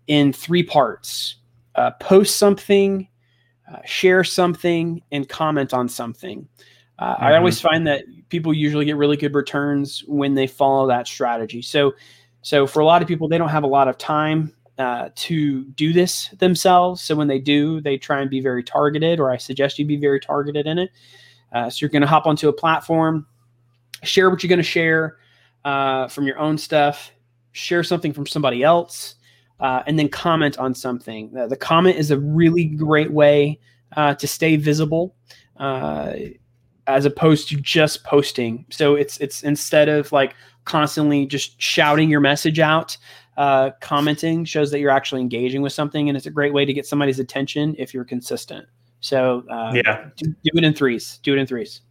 in 0.08 0.34
three 0.34 0.64
parts: 0.64 1.36
uh, 1.76 1.92
post 1.92 2.36
something, 2.36 3.08
uh, 3.72 3.80
share 3.86 4.24
something, 4.24 5.02
and 5.12 5.28
comment 5.28 5.74
on 5.74 5.90
something. 5.90 6.48
Uh, 7.00 7.16
mm-hmm. 7.16 7.24
I 7.26 7.38
always 7.38 7.60
find 7.60 7.86
that 7.88 8.06
people 8.30 8.54
usually 8.54 8.86
get 8.86 8.96
really 8.96 9.18
good 9.18 9.34
returns 9.34 10.04
when 10.08 10.36
they 10.36 10.48
follow 10.48 10.88
that 10.88 11.08
strategy. 11.08 11.62
So, 11.62 11.94
so 12.42 12.68
for 12.68 12.80
a 12.80 12.86
lot 12.86 13.02
of 13.02 13.08
people, 13.08 13.28
they 13.28 13.38
don't 13.38 13.50
have 13.50 13.64
a 13.64 13.68
lot 13.68 13.88
of 13.88 13.98
time 13.98 14.54
uh, 14.78 15.10
to 15.16 15.64
do 15.72 15.94
this 15.94 16.30
themselves. 16.40 17.02
So 17.02 17.16
when 17.16 17.28
they 17.28 17.40
do, 17.40 17.82
they 17.82 17.98
try 17.98 18.22
and 18.22 18.30
be 18.30 18.42
very 18.42 18.64
targeted, 18.64 19.20
or 19.20 19.32
I 19.32 19.38
suggest 19.38 19.80
you 19.80 19.86
be 19.86 19.98
very 19.98 20.20
targeted 20.20 20.68
in 20.68 20.80
it. 20.80 20.92
Uh, 21.52 21.70
so 21.70 21.78
you're 21.82 21.90
going 21.90 22.02
to 22.02 22.08
hop 22.08 22.26
onto 22.26 22.50
a 22.50 22.54
platform, 22.54 23.26
share 24.04 24.30
what 24.30 24.44
you're 24.44 24.50
going 24.50 24.58
to 24.58 24.64
share 24.64 25.18
uh, 25.64 26.08
from 26.08 26.28
your 26.28 26.38
own 26.38 26.58
stuff, 26.58 27.12
share 27.54 27.84
something 27.84 28.14
from 28.14 28.28
somebody 28.28 28.64
else, 28.64 29.16
uh, 29.60 29.84
and 29.88 29.98
then 29.98 30.10
comment 30.10 30.58
on 30.58 30.76
something. 30.76 31.32
the 31.32 31.58
comment 31.58 31.98
is 31.98 32.12
a 32.12 32.20
really 32.20 32.66
great 32.66 33.12
way 33.12 33.60
uh, 33.96 34.14
to 34.16 34.28
stay 34.28 34.56
visible. 34.56 35.16
Uh, 35.58 36.14
as 36.88 37.06
opposed 37.06 37.50
to 37.50 37.56
just 37.58 38.04
posting. 38.04 38.66
So 38.70 38.96
it's 38.96 39.18
it's 39.18 39.44
instead 39.44 39.90
of 39.90 40.12
like 40.12 40.36
constantly 40.66 41.26
just 41.26 41.60
shouting 41.62 42.10
your 42.10 42.20
message 42.20 42.60
out, 42.60 42.98
uh, 43.38 43.72
commenting 43.82 44.46
shows 44.46 44.72
that 44.72 44.80
you're 44.80 44.92
actually 44.92 45.22
engaging 45.22 45.62
with 45.62 45.74
something, 45.74 46.10
and 46.10 46.18
it's 46.18 46.26
a 46.26 46.32
great 46.32 46.54
way 46.54 46.66
to 46.66 46.74
get 46.74 46.86
somebody's 46.86 47.20
attention 47.20 47.76
if 47.78 47.94
you're 47.94 48.06
consistent. 48.06 48.68
So 49.00 49.44
uh, 49.50 49.74
yeah, 49.74 50.10
do, 50.16 50.28
do, 50.30 50.52
it 50.54 50.64
in 50.64 50.74
threes. 50.74 51.20
Do 51.24 51.34
it 51.34 51.40
in 51.40 51.48
threes. 51.48 51.82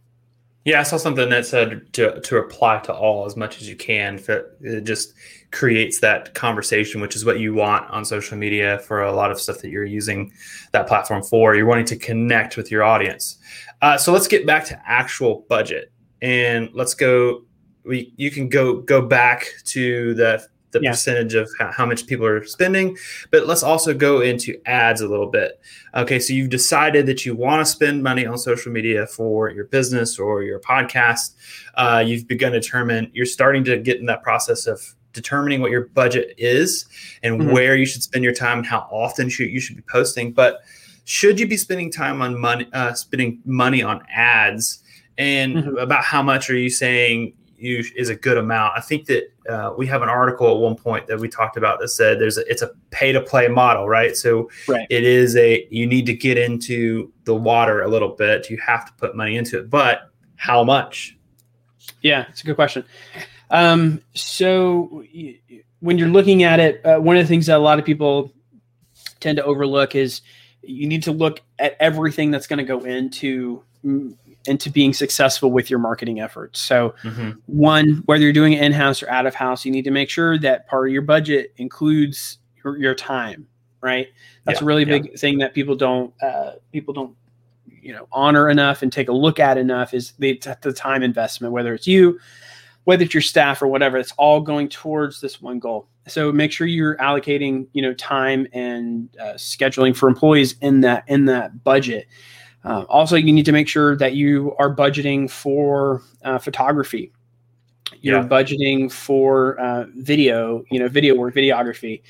Yeah, 0.65 0.79
I 0.79 0.83
saw 0.83 0.97
something 0.97 1.29
that 1.29 1.45
said 1.45 1.93
to 1.93 2.19
to 2.21 2.37
apply 2.37 2.79
to 2.79 2.93
all 2.93 3.25
as 3.25 3.35
much 3.35 3.61
as 3.61 3.69
you 3.69 3.75
can. 3.75 4.19
It 4.61 4.83
just 4.83 5.13
creates 5.55 6.01
that 6.01 6.33
conversation, 6.33 6.99
which 6.99 7.15
is 7.15 7.23
what 7.23 7.39
you 7.39 7.53
want 7.53 7.89
on 7.89 8.03
social 8.03 8.37
media 8.37 8.77
for 8.79 9.01
a 9.01 9.11
lot 9.13 9.31
of 9.31 9.39
stuff 9.39 9.59
that 9.59 9.69
you're 9.69 9.85
using 9.85 10.31
that 10.73 10.85
platform 10.85 11.23
for. 11.23 11.55
You're 11.55 11.65
wanting 11.65 11.85
to 11.85 11.95
connect 11.95 12.57
with 12.57 12.69
your 12.69 12.83
audience. 12.83 13.37
Uh, 13.81 13.97
so 13.97 14.11
let's 14.11 14.27
get 14.27 14.45
back 14.45 14.65
to 14.65 14.81
actual 14.85 15.45
budget, 15.47 15.91
and 16.21 16.69
let's 16.73 16.93
go. 16.93 17.45
We 17.85 18.13
you 18.17 18.31
can 18.31 18.49
go 18.49 18.81
go 18.81 19.01
back 19.01 19.47
to 19.65 20.13
the 20.15 20.45
the 20.71 20.81
yeah. 20.81 20.91
percentage 20.91 21.35
of 21.35 21.49
how, 21.57 21.71
how, 21.71 21.85
much 21.85 22.05
people 22.05 22.25
are 22.25 22.43
spending, 22.43 22.97
but 23.31 23.47
let's 23.47 23.63
also 23.63 23.93
go 23.93 24.19
into 24.19 24.59
ads 24.65 24.99
a 24.99 25.07
little 25.07 25.31
bit. 25.31 25.61
Okay, 25.93 26.19
so 26.19 26.33
you've 26.33 26.49
decided 26.49 27.05
that 27.05 27.25
you 27.25 27.33
want 27.33 27.65
to 27.65 27.71
spend 27.71 28.03
money 28.03 28.25
on 28.25 28.37
social 28.37 28.73
media 28.73 29.07
for 29.07 29.49
your 29.51 29.65
business 29.65 30.19
or 30.19 30.43
your 30.43 30.59
podcast. 30.59 31.35
Uh, 31.75 32.03
you've 32.05 32.27
begun 32.27 32.51
to 32.51 32.59
determine. 32.59 33.09
You're 33.13 33.25
starting 33.25 33.63
to 33.65 33.77
get 33.77 34.01
in 34.01 34.05
that 34.07 34.21
process 34.21 34.67
of 34.67 34.95
determining 35.15 35.61
what 35.61 35.71
your 35.71 35.87
budget 35.87 36.35
is 36.37 36.85
and 37.23 37.39
mm-hmm. 37.39 37.51
where 37.51 37.75
you 37.75 37.85
should 37.85 38.03
spend 38.03 38.23
your 38.23 38.33
time 38.33 38.59
and 38.59 38.67
how 38.67 38.87
often 38.91 39.29
should 39.29 39.49
you 39.49 39.59
should 39.59 39.75
be 39.75 39.83
posting, 39.89 40.31
but 40.31 40.59
should 41.05 41.39
you 41.39 41.47
be 41.47 41.57
spending 41.57 41.91
time 41.91 42.21
on 42.21 42.39
money, 42.39 42.67
uh, 42.73 42.93
spending 42.93 43.39
money 43.45 43.81
on 43.81 44.03
ads? 44.13 44.83
And 45.17 45.55
mm-hmm. 45.55 45.77
about 45.77 46.03
how 46.03 46.21
much 46.21 46.49
are 46.49 46.57
you 46.57 46.69
saying 46.69 47.33
you 47.57 47.83
is 47.95 48.09
a 48.09 48.15
good 48.15 48.37
amount? 48.37 48.73
I 48.75 48.81
think 48.81 49.05
that 49.05 49.31
uh, 49.49 49.73
we 49.77 49.87
have 49.87 50.01
an 50.01 50.09
article 50.09 50.51
at 50.51 50.57
one 50.57 50.75
point 50.75 51.07
that 51.07 51.19
we 51.19 51.29
talked 51.29 51.57
about 51.57 51.79
that 51.79 51.89
said 51.89 52.19
there's 52.19 52.37
a, 52.37 52.51
it's 52.51 52.61
a 52.61 52.71
pay 52.91 53.11
to 53.11 53.21
play 53.21 53.47
model, 53.47 53.87
right? 53.87 54.17
So 54.17 54.49
right. 54.67 54.85
it 54.89 55.03
is 55.03 55.35
a 55.37 55.67
you 55.71 55.87
need 55.87 56.05
to 56.07 56.13
get 56.13 56.37
into 56.37 57.11
the 57.23 57.35
water 57.35 57.83
a 57.83 57.87
little 57.87 58.09
bit. 58.09 58.49
You 58.49 58.57
have 58.57 58.85
to 58.85 58.93
put 58.93 59.15
money 59.15 59.37
into 59.37 59.59
it, 59.59 59.69
but 59.69 60.09
how 60.35 60.63
much? 60.63 61.17
Yeah, 62.01 62.25
it's 62.29 62.41
a 62.41 62.45
good 62.45 62.55
question. 62.55 62.83
Um, 63.49 64.01
so 64.13 65.03
when 65.79 65.97
you're 65.97 66.09
looking 66.09 66.43
at 66.43 66.59
it, 66.59 66.85
uh, 66.85 66.99
one 66.99 67.17
of 67.17 67.23
the 67.23 67.27
things 67.27 67.45
that 67.45 67.57
a 67.57 67.59
lot 67.59 67.79
of 67.79 67.85
people 67.85 68.33
tend 69.19 69.37
to 69.37 69.43
overlook 69.43 69.95
is 69.95 70.21
you 70.61 70.87
need 70.87 71.03
to 71.03 71.11
look 71.11 71.41
at 71.59 71.77
everything 71.79 72.31
that's 72.31 72.47
going 72.47 72.57
to 72.57 72.63
go 72.63 72.83
into 72.83 73.63
into 74.47 74.69
being 74.69 74.93
successful 74.93 75.51
with 75.51 75.69
your 75.69 75.79
marketing 75.79 76.19
efforts. 76.19 76.59
So, 76.59 76.93
mm-hmm. 77.03 77.31
one, 77.47 78.03
whether 78.05 78.23
you're 78.23 78.33
doing 78.33 78.53
it 78.53 78.61
in 78.63 78.71
house 78.71 79.01
or 79.01 79.09
out 79.09 79.25
of 79.25 79.33
house, 79.35 79.65
you 79.65 79.71
need 79.71 79.83
to 79.85 79.91
make 79.91 80.09
sure 80.09 80.37
that 80.39 80.67
part 80.67 80.87
of 80.87 80.93
your 80.93 81.01
budget 81.01 81.53
includes 81.57 82.37
your, 82.63 82.77
your 82.77 82.95
time. 82.95 83.47
right? 83.81 84.07
That's 84.43 84.59
Yeah, 84.59 84.65
a 84.65 84.67
really 84.67 84.83
yeah. 84.83 84.99
big 84.99 85.19
thing 85.19 85.37
that 85.39 85.53
people 85.53 85.75
don't 85.75 86.13
uh, 86.21 86.53
people 86.71 86.93
don't 86.93 87.15
you 87.67 87.93
know 87.93 88.07
honor 88.11 88.49
enough 88.49 88.81
and 88.81 88.91
take 88.91 89.09
a 89.09 89.13
look 89.13 89.39
at 89.39 89.57
enough 89.57 89.93
is 89.93 90.13
the, 90.17 90.41
the 90.61 90.73
time 90.73 91.03
investment, 91.03 91.53
whether 91.53 91.73
it's 91.73 91.87
you, 91.87 92.19
whether 92.85 93.03
it's 93.03 93.13
your 93.13 93.21
staff 93.21 93.61
or 93.61 93.67
whatever. 93.67 93.97
It's 93.97 94.13
all 94.17 94.41
going 94.41 94.69
towards 94.69 95.21
this 95.21 95.41
one 95.41 95.59
goal. 95.59 95.87
So 96.07 96.31
make 96.31 96.51
sure 96.51 96.65
you're 96.67 96.95
allocating 96.97 97.67
you 97.73 97.81
know 97.81 97.93
time 97.95 98.47
and 98.53 99.09
uh, 99.19 99.33
scheduling 99.33 99.95
for 99.95 100.07
employees 100.07 100.55
in 100.61 100.81
that 100.81 101.03
in 101.07 101.25
that 101.25 101.63
budget. 101.63 102.07
Uh, 102.63 102.83
also, 102.89 103.15
you 103.15 103.31
need 103.31 103.45
to 103.45 103.51
make 103.51 103.67
sure 103.67 103.95
that 103.97 104.13
you 104.15 104.55
are 104.57 104.75
budgeting 104.75 105.29
for 105.29 106.01
uh, 106.23 106.39
photography. 106.39 107.11
You're 108.01 108.21
Yeah. 108.21 108.27
budgeting 108.27 108.91
for 108.91 109.59
uh, 109.59 109.85
video, 109.95 110.63
you 110.71 110.79
know, 110.79 110.87
video 110.87 111.13
work, 111.15 111.35
videography. 111.35 112.01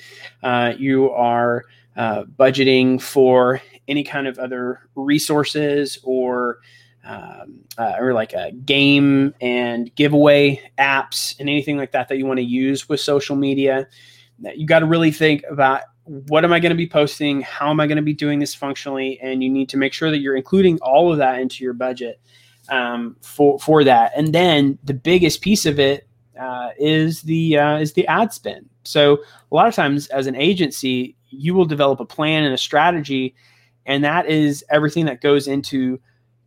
Uh, 0.44 0.74
you 0.78 1.12
are 1.12 1.64
uh, 1.98 2.24
budgeting 2.24 3.02
for 3.02 3.62
any 3.90 4.04
kind 4.04 4.28
of 4.28 4.40
other 4.40 4.80
resources 4.96 6.00
or 6.04 6.60
um, 7.06 7.62
uh, 7.78 7.94
or 8.00 8.14
like 8.14 8.34
a 8.34 8.52
game 8.52 9.34
and 9.40 9.94
giveaway 9.96 10.62
apps 10.78 11.40
and 11.40 11.48
anything 11.50 11.78
like 11.78 11.92
that 11.92 12.10
that 12.10 12.18
you 12.18 12.26
want 12.26 12.40
to 12.40 12.46
use 12.46 12.90
with 12.90 13.00
social 13.00 13.36
media. 13.36 13.88
You 14.56 14.66
got 14.66 14.80
to 14.80 14.86
really 14.86 15.12
think 15.12 15.44
about 15.50 15.84
what 16.04 16.44
am 16.44 16.54
I 16.54 16.60
going 16.60 16.72
to 16.72 16.78
be 16.78 16.88
posting? 16.88 17.42
How 17.42 17.70
am 17.70 17.80
I 17.80 17.88
going 17.88 17.98
to 17.98 18.04
be 18.04 18.14
doing 18.14 18.40
this 18.40 18.54
functionally? 18.54 19.20
And 19.22 19.44
you 19.44 19.50
need 19.50 19.70
to 19.70 19.78
make 19.78 19.94
sure 19.94 20.12
that 20.12 20.20
you're 20.20 20.36
including 20.36 20.78
all 20.82 21.12
of 21.12 21.18
that 21.20 21.40
into 21.40 21.64
your 21.64 21.74
budget 21.74 22.20
um, 22.70 23.16
for 23.22 23.60
for 23.60 23.84
that. 23.84 24.12
And 24.16 24.34
then 24.34 24.78
the 24.84 24.94
biggest 24.94 25.42
piece 25.42 25.66
of 25.66 25.80
it 25.80 26.08
uh, 26.40 26.70
is 26.78 27.22
the 27.22 27.58
uh, 27.58 27.78
is 27.78 27.94
the 27.94 28.08
ad 28.08 28.34
spend. 28.34 28.70
So 28.84 29.20
a 29.52 29.56
lot 29.56 29.68
of 29.68 29.74
times, 29.74 30.08
as 30.08 30.28
an 30.28 30.36
agency, 30.36 31.16
you 31.30 31.54
will 31.54 31.66
develop 31.66 32.00
a 32.00 32.06
plan 32.06 32.44
and 32.44 32.54
a 32.54 32.58
strategy, 32.58 33.36
and 33.86 34.04
that 34.04 34.28
is 34.28 34.64
everything 34.70 35.06
that 35.06 35.22
goes 35.22 35.48
into 35.48 36.00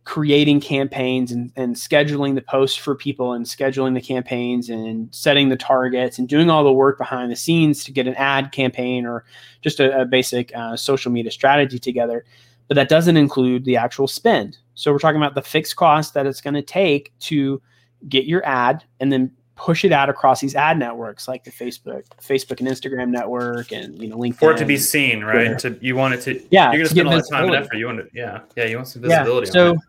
creating 0.09 0.59
campaigns 0.59 1.31
and, 1.31 1.51
and 1.55 1.75
scheduling 1.75 2.33
the 2.33 2.41
posts 2.41 2.75
for 2.75 2.95
people 2.95 3.33
and 3.33 3.45
scheduling 3.45 3.93
the 3.93 4.01
campaigns 4.01 4.67
and 4.67 5.07
setting 5.13 5.49
the 5.49 5.55
targets 5.55 6.17
and 6.17 6.27
doing 6.27 6.49
all 6.49 6.63
the 6.63 6.73
work 6.73 6.97
behind 6.97 7.31
the 7.31 7.35
scenes 7.35 7.83
to 7.83 7.91
get 7.91 8.07
an 8.07 8.15
ad 8.15 8.51
campaign 8.51 9.05
or 9.05 9.23
just 9.61 9.79
a, 9.79 10.01
a 10.01 10.05
basic 10.05 10.51
uh, 10.55 10.75
social 10.75 11.11
media 11.11 11.29
strategy 11.31 11.77
together 11.77 12.25
but 12.69 12.75
that 12.75 12.87
doesn't 12.87 13.17
include 13.17 13.65
the 13.65 13.75
actual 13.75 14.07
spend. 14.07 14.57
So 14.75 14.91
we're 14.93 14.99
talking 14.99 15.17
about 15.17 15.35
the 15.35 15.41
fixed 15.41 15.75
cost 15.75 16.13
that 16.13 16.25
it's 16.25 16.39
going 16.39 16.53
to 16.53 16.61
take 16.61 17.11
to 17.21 17.61
get 18.07 18.25
your 18.25 18.45
ad 18.45 18.83
and 18.99 19.11
then 19.11 19.31
push 19.55 19.83
it 19.83 19.91
out 19.91 20.07
across 20.07 20.39
these 20.39 20.55
ad 20.55 20.77
networks 20.77 21.27
like 21.27 21.43
the 21.43 21.51
Facebook, 21.51 22.03
Facebook 22.21 22.59
and 22.59 22.69
Instagram 22.69 23.09
network, 23.09 23.71
and 23.73 23.99
you 24.01 24.07
know 24.07 24.17
LinkedIn. 24.17 24.35
For 24.35 24.51
it 24.53 24.57
to 24.57 24.65
be 24.65 24.77
seen, 24.77 25.23
right? 25.23 25.59
Twitter. 25.59 25.75
To 25.77 25.85
you 25.85 25.95
want 25.95 26.13
it 26.13 26.21
to. 26.21 26.41
yeah, 26.51 26.71
You're 26.71 26.77
gonna 26.77 26.83
to 26.83 26.89
spend 26.89 27.07
a 27.07 27.11
lot 27.11 27.19
of 27.19 27.29
time 27.29 27.45
and 27.45 27.55
effort. 27.55 27.75
You 27.75 27.87
want 27.87 27.99
to, 27.99 28.09
yeah, 28.13 28.41
yeah. 28.55 28.65
You 28.65 28.77
want 28.77 28.87
some 28.87 29.03
Yeah, 29.03 29.23
visibility. 29.23 29.47
so 29.51 29.69
on 29.71 29.75
it. 29.75 29.81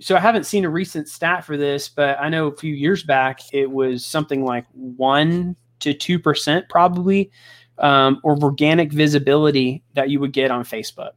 So 0.00 0.16
I 0.16 0.20
haven't 0.20 0.44
seen 0.44 0.64
a 0.64 0.70
recent 0.70 1.08
stat 1.08 1.44
for 1.44 1.56
this, 1.56 1.88
but 1.88 2.18
I 2.20 2.28
know 2.28 2.48
a 2.48 2.56
few 2.56 2.74
years 2.74 3.02
back 3.02 3.40
it 3.52 3.70
was 3.70 4.04
something 4.04 4.44
like 4.44 4.66
one 4.72 5.56
to 5.80 5.94
two 5.94 6.18
percent 6.18 6.68
probably 6.68 7.30
um, 7.78 8.20
or 8.22 8.36
organic 8.42 8.92
visibility 8.92 9.82
that 9.94 10.10
you 10.10 10.20
would 10.20 10.32
get 10.32 10.50
on 10.50 10.64
Facebook. 10.64 11.10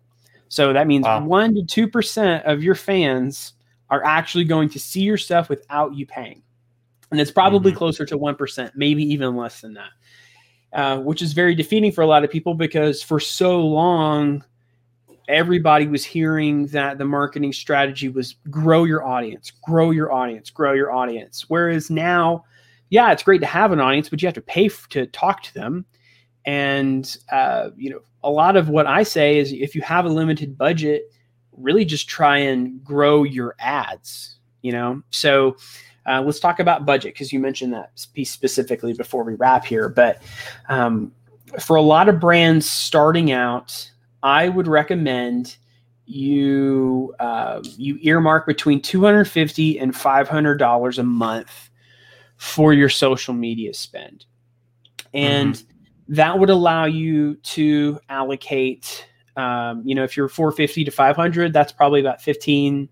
So 0.49 0.73
that 0.73 0.87
means 0.87 1.05
Wow. 1.05 1.23
one 1.25 1.55
to 1.55 1.63
two 1.63 1.87
percent 1.87 2.45
of 2.45 2.63
your 2.63 2.75
fans 2.75 3.53
are 3.89 4.03
actually 4.03 4.43
going 4.43 4.69
to 4.69 4.79
see 4.79 5.01
your 5.01 5.17
stuff 5.17 5.49
without 5.49 5.95
you 5.95 6.05
paying, 6.05 6.43
and 7.11 7.19
it's 7.19 7.31
probably 7.31 7.71
Mhm. 7.71 7.77
closer 7.77 8.05
to 8.05 8.17
one 8.17 8.35
percent, 8.35 8.73
maybe 8.75 9.03
even 9.03 9.35
less 9.35 9.61
than 9.61 9.73
that. 9.75 9.89
Uh, 10.73 10.99
which 10.99 11.21
is 11.21 11.31
very 11.31 11.55
defeating 11.55 11.93
for 11.93 12.01
a 12.01 12.05
lot 12.07 12.25
of 12.25 12.29
people 12.29 12.53
because 12.53 13.01
for 13.01 13.21
so 13.21 13.65
long 13.65 14.43
everybody 15.27 15.87
was 15.87 16.05
hearing 16.05 16.67
that 16.67 16.97
the 16.97 17.05
marketing 17.05 17.53
strategy 17.53 18.09
was 18.09 18.35
grow 18.49 18.83
your 18.83 19.05
audience, 19.05 19.51
grow 19.51 19.91
your 19.91 20.11
audience, 20.11 20.49
grow 20.49 20.73
your 20.73 20.91
audience. 20.91 21.45
Whereas 21.47 21.89
now, 21.89 22.45
yeah, 22.89 23.11
it's 23.11 23.23
great 23.23 23.41
to 23.41 23.47
have 23.47 23.71
an 23.71 23.79
audience, 23.79 24.09
but 24.09 24.21
you 24.21 24.27
have 24.27 24.35
to 24.35 24.41
pay 24.41 24.67
f- 24.67 24.87
to 24.89 25.05
talk 25.07 25.43
to 25.43 25.53
them. 25.53 25.85
And 26.45 27.15
uh, 27.31 27.71
you 27.75 27.89
know, 27.89 27.99
a 28.23 28.31
lot 28.31 28.55
of 28.55 28.69
what 28.69 28.87
I 28.87 29.03
say 29.03 29.37
is, 29.37 29.51
if 29.51 29.75
you 29.75 29.81
have 29.81 30.05
a 30.05 30.09
limited 30.09 30.57
budget, 30.57 31.11
really 31.51 31.83
just 31.83 32.07
try 32.07 32.37
and 32.37 32.83
grow 32.83 33.23
your 33.23 33.55
ads. 33.59 34.39
You 34.61 34.71
know, 34.71 35.01
so 35.11 35.57
uh, 36.07 36.21
let's 36.21 36.39
talk 36.39 36.59
about 36.59 36.85
budget 36.85 37.13
because 37.13 37.33
you 37.33 37.39
mentioned 37.39 37.73
that 37.73 37.91
piece 38.13 38.31
specifically 38.31 38.93
before 38.93 39.23
we 39.23 39.35
wrap 39.35 39.65
here. 39.65 39.89
But 39.89 40.21
um, 40.69 41.11
for 41.59 41.75
a 41.75 41.81
lot 41.81 42.07
of 42.07 42.19
brands 42.19 42.69
starting 42.69 43.31
out, 43.31 43.91
I 44.27 44.49
would 44.49 44.67
recommend 44.67 45.55
you 46.05 47.15
uh, 47.17 47.61
you 47.77 47.97
earmark 48.01 48.45
between 48.45 48.81
250 48.81 49.79
and 49.79 49.95
500 49.95 50.57
dollars 50.57 50.99
a 50.99 51.03
month 51.03 51.69
for 52.35 52.73
your 52.73 52.89
social 52.89 53.33
media 53.33 53.73
spend. 53.73 54.25
And 55.13 55.63
that 56.09 56.37
would 56.37 56.49
allow 56.49 56.83
you 56.83 57.35
to 57.35 57.99
allocate 58.09 59.07
um, 59.37 59.81
you 59.85 59.95
know 59.95 60.03
if 60.03 60.17
you're 60.17 60.27
450 60.27 60.83
to 60.83 60.91
500 60.91 61.53
that's 61.53 61.71
probably 61.71 62.01
about 62.01 62.21
15 62.21 62.89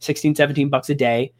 16 0.00 0.34
17 0.34 0.68
bucks 0.68 0.90
a 0.90 0.96
day 0.96 1.32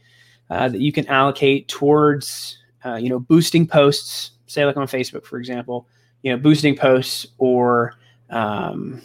uh, 0.50 0.68
that 0.68 0.80
you 0.80 0.92
can 0.92 1.06
allocate 1.08 1.66
towards 1.66 2.58
uh, 2.84 2.94
you 2.94 3.08
know 3.08 3.18
boosting 3.18 3.66
posts 3.66 4.32
say 4.46 4.64
like 4.64 4.76
on 4.76 4.86
facebook 4.86 5.24
for 5.24 5.38
example 5.38 5.88
you 6.22 6.30
know 6.30 6.36
boosting 6.36 6.76
posts 6.76 7.26
or 7.38 7.94
um, 8.30 9.00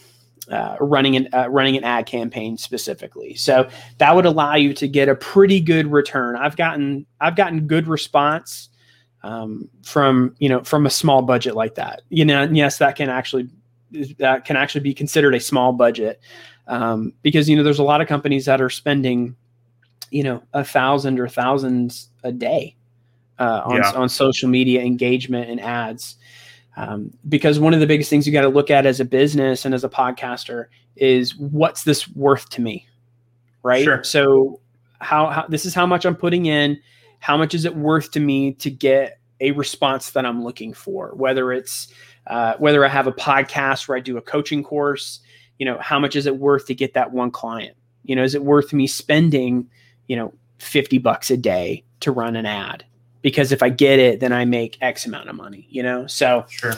uh, 0.52 0.78
running 0.80 1.16
an 1.16 1.30
uh, 1.34 1.48
running 1.50 1.76
an 1.78 1.84
ad 1.84 2.06
campaign 2.06 2.58
specifically. 2.58 3.36
So 3.36 3.70
that 3.98 4.16
would 4.16 4.26
allow 4.26 4.56
you 4.56 4.74
to 4.76 4.88
get 4.88 5.10
a 5.10 5.16
pretty 5.16 5.60
good 5.60 5.92
return. 5.92 6.36
I've 6.36 6.56
gotten 6.56 7.06
I've 7.20 7.36
gotten 7.36 7.68
good 7.68 7.88
response 7.88 8.70
um, 9.24 9.70
from 9.84 10.36
you 10.40 10.50
know 10.50 10.64
from 10.64 10.86
a 10.86 10.90
small 10.90 11.22
budget 11.22 11.56
like 11.56 11.76
that. 11.76 12.02
You 12.10 12.26
know, 12.26 12.44
yes, 12.44 12.78
that 12.78 12.96
can 12.96 13.10
actually 13.10 13.50
that 14.20 14.46
can 14.46 14.56
actually 14.56 14.82
be 14.82 14.94
considered 14.94 15.36
a 15.36 15.40
small 15.40 15.74
budget 15.74 16.22
um, 16.68 17.14
because 17.22 17.50
you 17.50 17.56
know 17.56 17.64
there's 17.64 17.80
a 17.80 17.84
lot 17.84 18.02
of 18.02 18.08
companies 18.08 18.46
that 18.46 18.62
are 18.62 18.70
spending 18.70 19.36
you 20.12 20.24
know 20.24 20.42
a 20.54 20.64
thousand 20.64 21.20
or 21.20 21.28
thousands 21.28 22.10
a 22.24 22.32
day 22.32 22.76
uh, 23.40 23.62
on 23.66 23.78
Yeah. 23.78 23.92
on 23.92 24.10
social 24.10 24.50
media 24.50 24.82
engagement 24.82 25.50
and 25.50 25.60
ads. 25.60 26.16
Um, 26.78 27.12
because 27.28 27.60
one 27.60 27.74
of 27.74 27.80
the 27.80 27.88
biggest 27.88 28.08
things 28.10 28.28
you 28.28 28.32
got 28.32 28.42
to 28.42 28.50
look 28.50 28.70
at 28.70 28.86
as 28.86 29.00
a 29.00 29.06
business 29.06 29.66
and 29.66 29.74
as 29.74 29.84
a 29.84 29.90
podcaster 29.90 30.68
is 30.96 31.36
what's 31.36 31.84
this 31.84 32.08
worth 32.10 32.50
to 32.52 32.62
me, 32.62 32.88
right? 33.64 33.84
Sure. 33.84 34.04
So 34.04 34.60
how, 35.02 35.28
how 35.28 35.48
this 35.48 35.66
is 35.66 35.74
how 35.74 35.88
much 35.88 36.06
I'm 36.06 36.16
putting 36.16 36.46
in. 36.46 36.80
How 37.20 37.36
much 37.36 37.56
is 37.56 37.66
it 37.66 37.76
worth 37.76 38.12
to 38.12 38.20
me 38.20 38.54
to 38.54 38.70
get 38.70 39.20
a 39.42 39.52
response 39.52 40.12
that 40.12 40.24
I'm 40.24 40.44
looking 40.44 40.72
for? 40.72 41.16
Whether 41.16 41.52
it's 41.52 41.88
uh, 42.28 42.54
whether 42.60 42.86
I 42.86 42.90
have 42.90 43.08
a 43.08 43.12
podcast 43.12 43.88
where 43.88 43.98
I 43.98 44.02
do 44.02 44.18
a 44.18 44.22
coaching 44.22 44.64
course, 44.64 45.20
you 45.58 45.66
know, 45.66 45.80
how 45.80 45.98
much 45.98 46.16
is 46.16 46.28
it 46.28 46.38
worth 46.38 46.68
to 46.68 46.76
get 46.76 46.94
that 46.94 47.12
one 47.12 47.32
client? 47.32 47.76
You 48.04 48.16
know, 48.16 48.24
is 48.24 48.36
it 48.36 48.44
worth 48.44 48.72
me 48.72 48.86
spending, 48.86 49.68
you 50.08 50.16
know, 50.16 50.32
50 50.60 51.00
bucks 51.00 51.32
a 51.32 51.38
day 51.38 51.84
to 52.02 52.12
run 52.12 52.36
an 52.36 52.46
ad? 52.46 52.86
Because 53.28 53.52
if 53.52 53.62
I 53.62 53.68
get 53.68 54.00
it, 54.00 54.22
then 54.22 54.32
I 54.32 54.46
make 54.46 54.78
X 54.80 55.06
amount 55.06 55.28
of 55.28 55.36
money, 55.36 55.68
you 55.70 55.84
know? 55.84 56.08
So 56.08 56.46
Sure. 56.48 56.72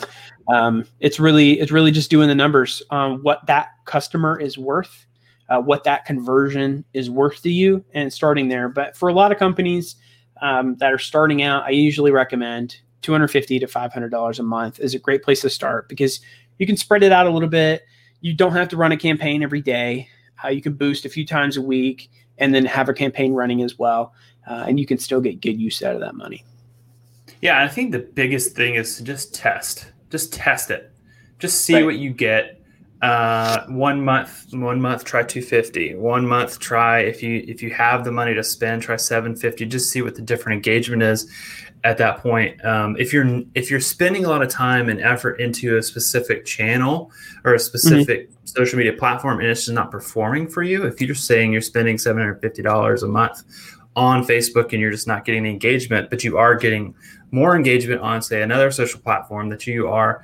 um, 0.52 0.84
it's 0.98 1.20
really 1.20 1.60
it's 1.60 1.70
really 1.70 1.92
just 1.92 2.10
doing 2.10 2.26
the 2.26 2.34
numbers 2.34 2.82
on 2.90 3.22
what 3.22 3.46
that 3.46 3.68
customer 3.84 4.36
is 4.36 4.58
worth, 4.58 5.06
uh, 5.48 5.60
what 5.60 5.84
that 5.84 6.06
conversion 6.06 6.84
is 6.92 7.08
worth 7.08 7.40
to 7.42 7.50
you, 7.52 7.84
and 7.94 8.12
starting 8.12 8.48
there. 8.48 8.68
But 8.68 8.96
for 8.96 9.08
a 9.08 9.12
lot 9.12 9.30
of 9.30 9.38
companies 9.38 9.94
um, 10.42 10.74
that 10.80 10.92
are 10.92 10.98
starting 10.98 11.40
out, 11.40 11.62
I 11.66 11.70
usually 11.70 12.10
recommend 12.10 12.80
250 13.02 13.60
to 13.60 13.68
500 13.68 14.08
dollars 14.10 14.40
a 14.40 14.42
month 14.42 14.80
is 14.80 14.92
a 14.92 14.98
great 14.98 15.22
place 15.22 15.42
to 15.42 15.50
start 15.50 15.88
because 15.88 16.18
you 16.58 16.66
can 16.66 16.76
spread 16.76 17.04
it 17.04 17.12
out 17.12 17.28
a 17.28 17.30
little 17.30 17.48
bit. 17.48 17.84
You 18.22 18.34
don't 18.34 18.54
have 18.54 18.68
to 18.70 18.76
run 18.76 18.90
a 18.90 18.96
campaign 18.96 19.44
every 19.44 19.60
day. 19.62 20.08
Uh, 20.44 20.48
you 20.48 20.62
can 20.62 20.72
boost 20.72 21.04
a 21.04 21.08
few 21.08 21.24
times 21.24 21.56
a 21.56 21.62
week 21.62 22.10
and 22.38 22.52
then 22.52 22.64
have 22.64 22.88
a 22.88 22.92
campaign 22.92 23.34
running 23.34 23.62
as 23.62 23.78
well, 23.78 24.14
uh, 24.46 24.64
and 24.68 24.78
you 24.78 24.86
can 24.86 24.98
still 24.98 25.20
get 25.20 25.40
good 25.40 25.60
use 25.60 25.82
out 25.82 25.94
of 25.94 26.00
that 26.00 26.14
money. 26.14 26.44
Yeah, 27.40 27.62
I 27.62 27.68
think 27.68 27.92
the 27.92 28.00
biggest 28.00 28.54
thing 28.54 28.74
is 28.74 28.96
to 28.96 29.04
just 29.04 29.34
test. 29.34 29.90
Just 30.10 30.32
test 30.32 30.70
it. 30.70 30.92
Just 31.38 31.62
see 31.64 31.74
Right. 31.74 31.84
what 31.84 31.96
you 31.96 32.10
get. 32.10 32.56
Uh, 33.00 33.64
one 33.68 34.04
month, 34.04 34.44
one 34.52 34.78
month, 34.78 35.04
try 35.04 35.22
two 35.22 35.40
fifty. 35.40 35.94
One 35.94 36.26
month, 36.26 36.58
try 36.58 37.00
if 37.00 37.22
you 37.22 37.42
if 37.48 37.62
you 37.62 37.70
have 37.70 38.04
the 38.04 38.12
money 38.12 38.34
to 38.34 38.44
spend, 38.44 38.82
try 38.82 38.96
seven 38.96 39.34
fifty. 39.34 39.64
Just 39.64 39.90
see 39.90 40.02
what 40.02 40.16
the 40.16 40.22
different 40.22 40.56
engagement 40.56 41.02
is 41.02 41.30
at 41.82 41.96
that 41.96 42.18
point. 42.18 42.62
Um, 42.62 42.96
if 42.98 43.10
you're 43.14 43.42
if 43.54 43.70
you're 43.70 43.80
spending 43.80 44.26
a 44.26 44.28
lot 44.28 44.42
of 44.42 44.50
time 44.50 44.90
and 44.90 45.00
effort 45.00 45.40
into 45.40 45.78
a 45.78 45.82
specific 45.82 46.44
channel 46.44 47.10
or 47.44 47.54
a 47.54 47.58
specific 47.58 48.28
social 48.44 48.76
media 48.76 48.92
platform 48.92 49.40
and 49.40 49.48
it's 49.48 49.64
just 49.64 49.74
not 49.74 49.90
performing 49.90 50.46
for 50.46 50.62
you, 50.62 50.84
if 50.84 51.00
you're 51.00 51.14
saying 51.14 51.52
you're 51.52 51.62
spending 51.62 51.96
seven 51.96 52.20
hundred 52.20 52.42
fifty 52.42 52.60
dollars 52.60 53.02
a 53.02 53.08
month 53.08 53.44
on 53.96 54.24
Facebook 54.24 54.72
and 54.72 54.80
you're 54.80 54.90
just 54.90 55.06
not 55.06 55.24
getting 55.24 55.42
the 55.44 55.50
engagement, 55.50 56.10
but 56.10 56.22
you 56.24 56.38
are 56.38 56.54
getting 56.54 56.94
more 57.30 57.56
engagement 57.56 58.00
on, 58.00 58.22
say, 58.22 58.42
another 58.42 58.70
social 58.70 59.00
platform 59.00 59.48
that 59.48 59.66
you 59.66 59.88
are 59.88 60.22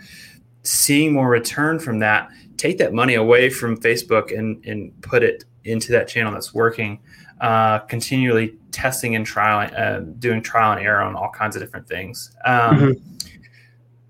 seeing 0.63 1.13
more 1.13 1.29
return 1.29 1.79
from 1.79 1.99
that, 2.01 2.29
take 2.57 2.79
that 2.79 2.93
money 2.93 3.15
away 3.15 3.51
from 3.51 3.77
Facebook 3.77 4.37
and 4.37 4.65
and 4.65 5.01
put 5.03 5.23
it 5.23 5.45
into 5.65 5.93
that 5.93 6.09
channel 6.09 6.33
that's 6.33 6.55
working. 6.55 7.01
Uh, 7.41 7.81
continually 7.81 8.57
testing 8.73 9.15
and 9.15 9.27
trialing, 9.27 9.79
uh, 9.79 10.01
doing 10.19 10.41
trial 10.41 10.73
and 10.73 10.81
error 10.81 11.03
on 11.03 11.15
all 11.15 11.29
kinds 11.29 11.55
of 11.55 11.61
different 11.61 11.87
things. 11.87 12.35
Um, 12.47 12.79
mm-hmm. 12.79 13.29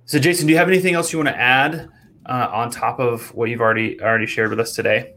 So, 0.05 0.21
Jason, 0.21 0.47
do 0.47 0.53
you 0.53 0.59
have 0.59 0.69
anything 0.69 0.95
else 0.95 1.13
you 1.13 1.19
want 1.19 1.31
to 1.31 1.37
add 1.37 1.89
uh, 2.27 2.49
on 2.53 2.71
top 2.71 3.01
of 3.01 3.35
what 3.35 3.51
you've 3.51 3.61
already 3.61 4.01
already 4.01 4.27
shared 4.27 4.51
with 4.51 4.61
us 4.61 4.77
today? 4.77 5.15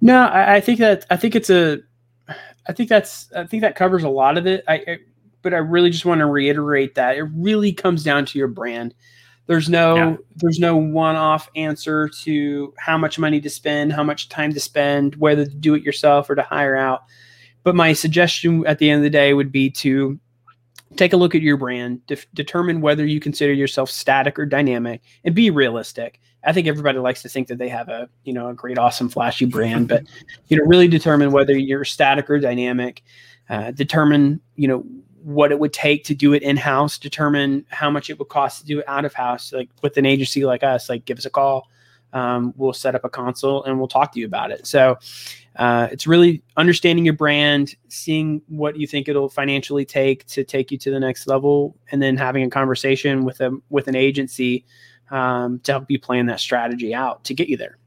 No, 0.00 0.26
I, 0.26 0.56
I, 0.56 0.60
think 0.60 0.78
that 0.78 1.06
I 1.10 1.16
think 1.16 1.34
it's 1.34 1.50
a, 1.50 1.80
I 2.66 2.72
think 2.72 2.88
that's 2.88 3.32
I 3.32 3.44
think 3.44 3.62
that 3.62 3.76
covers 3.76 4.04
a 4.04 4.08
lot 4.08 4.38
of 4.38 4.46
it. 4.46 4.64
I, 4.68 4.74
I 4.74 4.98
but 5.42 5.54
I 5.54 5.58
really 5.58 5.90
just 5.90 6.06
want 6.06 6.20
to 6.20 6.26
reiterate 6.26 6.94
that 6.94 7.16
it 7.16 7.24
really 7.34 7.72
comes 7.72 8.02
down 8.02 8.24
to 8.26 8.38
your 8.38 8.48
brand. 8.48 8.94
There's 9.46 9.68
no 9.68 9.96
yeah. 9.96 10.16
there's 10.36 10.58
no 10.58 10.76
one-off 10.76 11.50
answer 11.54 12.08
to 12.22 12.72
how 12.78 12.96
much 12.96 13.18
money 13.18 13.40
to 13.42 13.50
spend, 13.50 13.92
how 13.92 14.02
much 14.02 14.30
time 14.30 14.54
to 14.54 14.60
spend, 14.60 15.16
whether 15.16 15.44
to 15.44 15.54
do 15.54 15.74
it 15.74 15.82
yourself 15.82 16.30
or 16.30 16.34
to 16.34 16.42
hire 16.42 16.76
out. 16.76 17.02
But 17.62 17.74
my 17.74 17.92
suggestion 17.92 18.66
at 18.66 18.78
the 18.78 18.90
end 18.90 18.98
of 18.98 19.02
the 19.04 19.10
day 19.10 19.34
would 19.34 19.52
be 19.52 19.70
to 19.70 20.18
take 20.96 21.12
a 21.12 21.16
look 21.16 21.34
at 21.34 21.42
your 21.42 21.56
brand, 21.56 22.06
de- 22.06 22.16
determine 22.32 22.80
whether 22.80 23.04
you 23.04 23.20
consider 23.20 23.52
yourself 23.52 23.90
static 23.90 24.38
or 24.38 24.46
dynamic, 24.46 25.02
and 25.24 25.34
be 25.34 25.50
realistic. 25.50 26.20
I 26.46 26.52
think 26.52 26.66
everybody 26.66 26.98
likes 26.98 27.22
to 27.22 27.28
think 27.28 27.48
that 27.48 27.58
they 27.58 27.68
have 27.68 27.88
a 27.88 28.08
you 28.24 28.32
know 28.32 28.48
a 28.48 28.54
great, 28.54 28.78
awesome, 28.78 29.08
flashy 29.08 29.46
brand, 29.46 29.88
but 29.88 30.04
you 30.48 30.56
know 30.56 30.64
really 30.64 30.88
determine 30.88 31.32
whether 31.32 31.56
you're 31.56 31.84
static 31.84 32.28
or 32.30 32.38
dynamic. 32.38 33.02
Uh, 33.50 33.70
determine 33.72 34.40
you 34.56 34.68
know 34.68 34.84
what 35.22 35.50
it 35.50 35.58
would 35.58 35.72
take 35.72 36.04
to 36.04 36.14
do 36.14 36.34
it 36.34 36.42
in 36.42 36.56
house, 36.56 36.98
determine 36.98 37.64
how 37.70 37.90
much 37.90 38.10
it 38.10 38.18
would 38.18 38.28
cost 38.28 38.60
to 38.60 38.66
do 38.66 38.80
it 38.80 38.84
out 38.86 39.06
of 39.06 39.14
house. 39.14 39.52
Like 39.52 39.70
with 39.82 39.96
an 39.96 40.04
agency 40.04 40.44
like 40.44 40.62
us, 40.62 40.88
like 40.88 41.06
give 41.06 41.18
us 41.18 41.24
a 41.24 41.30
call. 41.30 41.68
Um, 42.12 42.54
we'll 42.56 42.74
set 42.74 42.94
up 42.94 43.04
a 43.04 43.08
consult 43.08 43.66
and 43.66 43.78
we'll 43.78 43.88
talk 43.88 44.12
to 44.12 44.20
you 44.20 44.26
about 44.26 44.52
it. 44.52 44.66
So 44.66 44.98
uh, 45.56 45.88
it's 45.90 46.06
really 46.06 46.42
understanding 46.56 47.04
your 47.04 47.14
brand, 47.14 47.74
seeing 47.88 48.42
what 48.48 48.76
you 48.76 48.86
think 48.86 49.08
it'll 49.08 49.28
financially 49.28 49.84
take 49.84 50.26
to 50.26 50.44
take 50.44 50.70
you 50.70 50.78
to 50.78 50.90
the 50.90 51.00
next 51.00 51.26
level, 51.26 51.76
and 51.90 52.02
then 52.02 52.16
having 52.16 52.44
a 52.44 52.50
conversation 52.50 53.24
with 53.24 53.40
a 53.40 53.56
with 53.70 53.88
an 53.88 53.96
agency 53.96 54.64
um, 55.10 55.58
to 55.60 55.72
help 55.72 55.90
you 55.90 55.98
plan 55.98 56.26
that 56.26 56.40
strategy 56.40 56.94
out 56.94 57.24
to 57.24 57.34
get 57.34 57.48
you 57.48 57.56
there. 57.56 57.78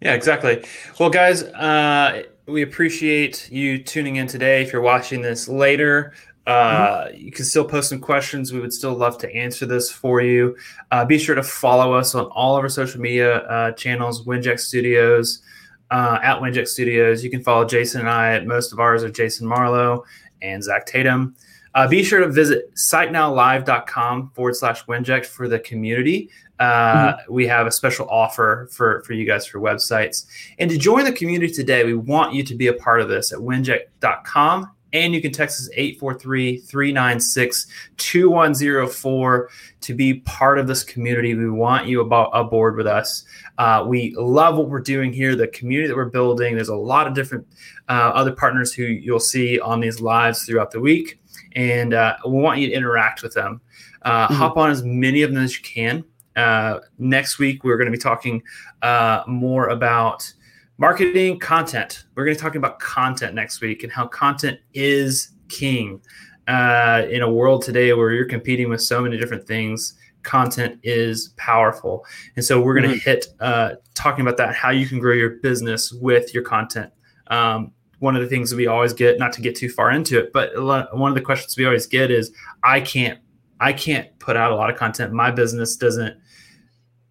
Yeah, 0.00 0.14
exactly. 0.14 0.64
Well, 0.98 1.10
guys, 1.10 1.44
uh, 1.44 2.24
we 2.46 2.62
appreciate 2.62 3.50
you 3.52 3.82
tuning 3.82 4.16
in 4.16 4.26
today. 4.26 4.62
If 4.62 4.72
you're 4.72 4.82
watching 4.82 5.22
this 5.22 5.48
later, 5.48 6.12
uh, 6.46 7.04
mm-hmm. 7.04 7.16
You 7.16 7.30
can 7.30 7.44
still 7.44 7.64
post 7.64 7.88
some 7.88 8.00
questions. 8.00 8.52
We 8.52 8.60
would 8.60 8.72
still 8.72 8.94
love 8.94 9.16
to 9.18 9.32
answer 9.34 9.66
this 9.66 9.90
for 9.90 10.20
you. 10.20 10.56
Uh, 10.90 11.04
be 11.04 11.18
sure 11.18 11.34
to 11.34 11.42
follow 11.42 11.92
us 11.92 12.14
on 12.14 12.24
all 12.26 12.56
of 12.56 12.62
our 12.62 12.68
social 12.68 13.00
media 13.00 13.38
uh, 13.46 13.72
channels, 13.72 14.24
Winject 14.24 14.58
Studios 14.58 15.42
uh, 15.90 16.18
at 16.22 16.40
Winject 16.40 16.68
Studios. 16.68 17.22
You 17.22 17.30
can 17.30 17.44
follow 17.44 17.64
Jason 17.64 18.00
and 18.00 18.10
I 18.10 18.34
at 18.34 18.46
most 18.46 18.72
of 18.72 18.80
ours 18.80 19.04
are 19.04 19.10
Jason 19.10 19.46
Marlowe 19.46 20.04
and 20.40 20.62
Zack 20.64 20.86
Tatum. 20.86 21.36
Uh, 21.74 21.88
be 21.88 22.02
sure 22.02 22.20
to 22.20 22.28
visit 22.28 22.74
sitenowlive.com 22.74 24.30
forward 24.34 24.56
slash 24.56 24.84
Winject 24.86 25.26
for 25.26 25.48
the 25.48 25.58
community. 25.58 26.30
Uh, 26.58 27.14
mm-hmm. 27.14 27.32
We 27.32 27.46
have 27.46 27.66
a 27.66 27.72
special 27.72 28.08
offer 28.08 28.68
for, 28.72 29.02
for 29.02 29.14
you 29.14 29.26
guys 29.26 29.46
for 29.46 29.58
websites. 29.58 30.26
And 30.58 30.70
to 30.70 30.78
join 30.78 31.04
the 31.04 31.12
community 31.12 31.52
today, 31.52 31.84
we 31.84 31.94
want 31.94 32.34
you 32.34 32.42
to 32.44 32.54
be 32.54 32.68
a 32.68 32.74
part 32.74 33.00
of 33.00 33.08
this 33.08 33.32
at 33.32 33.38
winject.com 33.38 34.70
and 34.92 35.14
you 35.14 35.22
can 35.22 35.32
text 35.32 35.60
us 35.60 35.70
843 35.74 36.58
396 36.58 37.66
2104 37.96 39.50
to 39.80 39.94
be 39.94 40.14
part 40.20 40.58
of 40.58 40.66
this 40.66 40.84
community. 40.84 41.34
We 41.34 41.50
want 41.50 41.86
you 41.86 42.00
about 42.00 42.30
aboard 42.32 42.76
with 42.76 42.86
us. 42.86 43.24
Uh, 43.58 43.84
we 43.86 44.14
love 44.16 44.56
what 44.56 44.68
we're 44.68 44.80
doing 44.80 45.12
here, 45.12 45.34
the 45.34 45.48
community 45.48 45.88
that 45.88 45.96
we're 45.96 46.06
building. 46.06 46.54
There's 46.54 46.68
a 46.68 46.76
lot 46.76 47.06
of 47.06 47.14
different 47.14 47.46
uh, 47.88 48.12
other 48.14 48.32
partners 48.32 48.72
who 48.72 48.84
you'll 48.84 49.20
see 49.20 49.58
on 49.60 49.80
these 49.80 50.00
lives 50.00 50.44
throughout 50.44 50.70
the 50.70 50.80
week. 50.80 51.18
And 51.54 51.94
uh, 51.94 52.16
we 52.26 52.32
want 52.32 52.60
you 52.60 52.68
to 52.68 52.72
interact 52.72 53.22
with 53.22 53.34
them. 53.34 53.60
Uh, 54.02 54.26
mm-hmm. 54.26 54.34
Hop 54.34 54.56
on 54.56 54.70
as 54.70 54.82
many 54.82 55.22
of 55.22 55.32
them 55.32 55.42
as 55.42 55.56
you 55.56 55.62
can. 55.62 56.04
Uh, 56.36 56.80
next 56.98 57.38
week, 57.38 57.64
we're 57.64 57.76
going 57.76 57.86
to 57.86 57.92
be 57.92 57.98
talking 57.98 58.42
uh, 58.82 59.22
more 59.26 59.68
about 59.68 60.32
marketing 60.78 61.38
content. 61.38 62.04
We're 62.14 62.24
going 62.24 62.36
to 62.36 62.40
be 62.40 62.42
talking 62.42 62.58
about 62.58 62.78
content 62.78 63.34
next 63.34 63.60
week 63.60 63.82
and 63.82 63.92
how 63.92 64.06
content 64.06 64.58
is 64.72 65.32
king 65.48 66.00
uh, 66.48 67.02
in 67.10 67.22
a 67.22 67.30
world 67.30 67.62
today 67.62 67.92
where 67.92 68.12
you're 68.12 68.24
competing 68.24 68.68
with 68.68 68.80
so 68.80 69.02
many 69.02 69.18
different 69.18 69.46
things. 69.46 69.94
Content 70.22 70.78
is 70.82 71.34
powerful, 71.36 72.06
and 72.36 72.44
so 72.44 72.60
we're 72.60 72.74
going 72.74 72.88
to 72.88 72.96
mm-hmm. 72.96 73.10
hit 73.10 73.26
uh, 73.40 73.72
talking 73.94 74.22
about 74.22 74.36
that 74.36 74.54
how 74.54 74.70
you 74.70 74.86
can 74.86 75.00
grow 75.00 75.14
your 75.14 75.30
business 75.30 75.92
with 75.92 76.32
your 76.32 76.44
content. 76.44 76.92
Um, 77.26 77.72
one 78.02 78.16
of 78.16 78.22
the 78.22 78.26
things 78.26 78.50
that 78.50 78.56
we 78.56 78.66
always 78.66 78.92
get, 78.92 79.16
not 79.16 79.32
to 79.32 79.40
get 79.40 79.54
too 79.54 79.68
far 79.68 79.92
into 79.92 80.18
it, 80.18 80.32
but 80.32 80.50
one 80.60 81.08
of 81.08 81.14
the 81.14 81.20
questions 81.20 81.56
we 81.56 81.64
always 81.64 81.86
get 81.86 82.10
is, 82.10 82.32
I 82.64 82.80
can't, 82.80 83.20
I 83.60 83.72
can't 83.72 84.08
put 84.18 84.36
out 84.36 84.50
a 84.50 84.56
lot 84.56 84.70
of 84.70 84.76
content. 84.76 85.12
My 85.12 85.30
business 85.30 85.76
doesn't, 85.76 86.16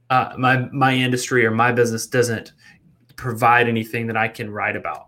uh, 0.09 0.33
my 0.37 0.67
my 0.73 0.93
industry 0.93 1.45
or 1.45 1.51
my 1.51 1.71
business 1.71 2.07
doesn't 2.07 2.51
provide 3.15 3.69
anything 3.69 4.05
that 4.07 4.17
I 4.17 4.27
can 4.27 4.51
write 4.51 4.75
about. 4.75 5.07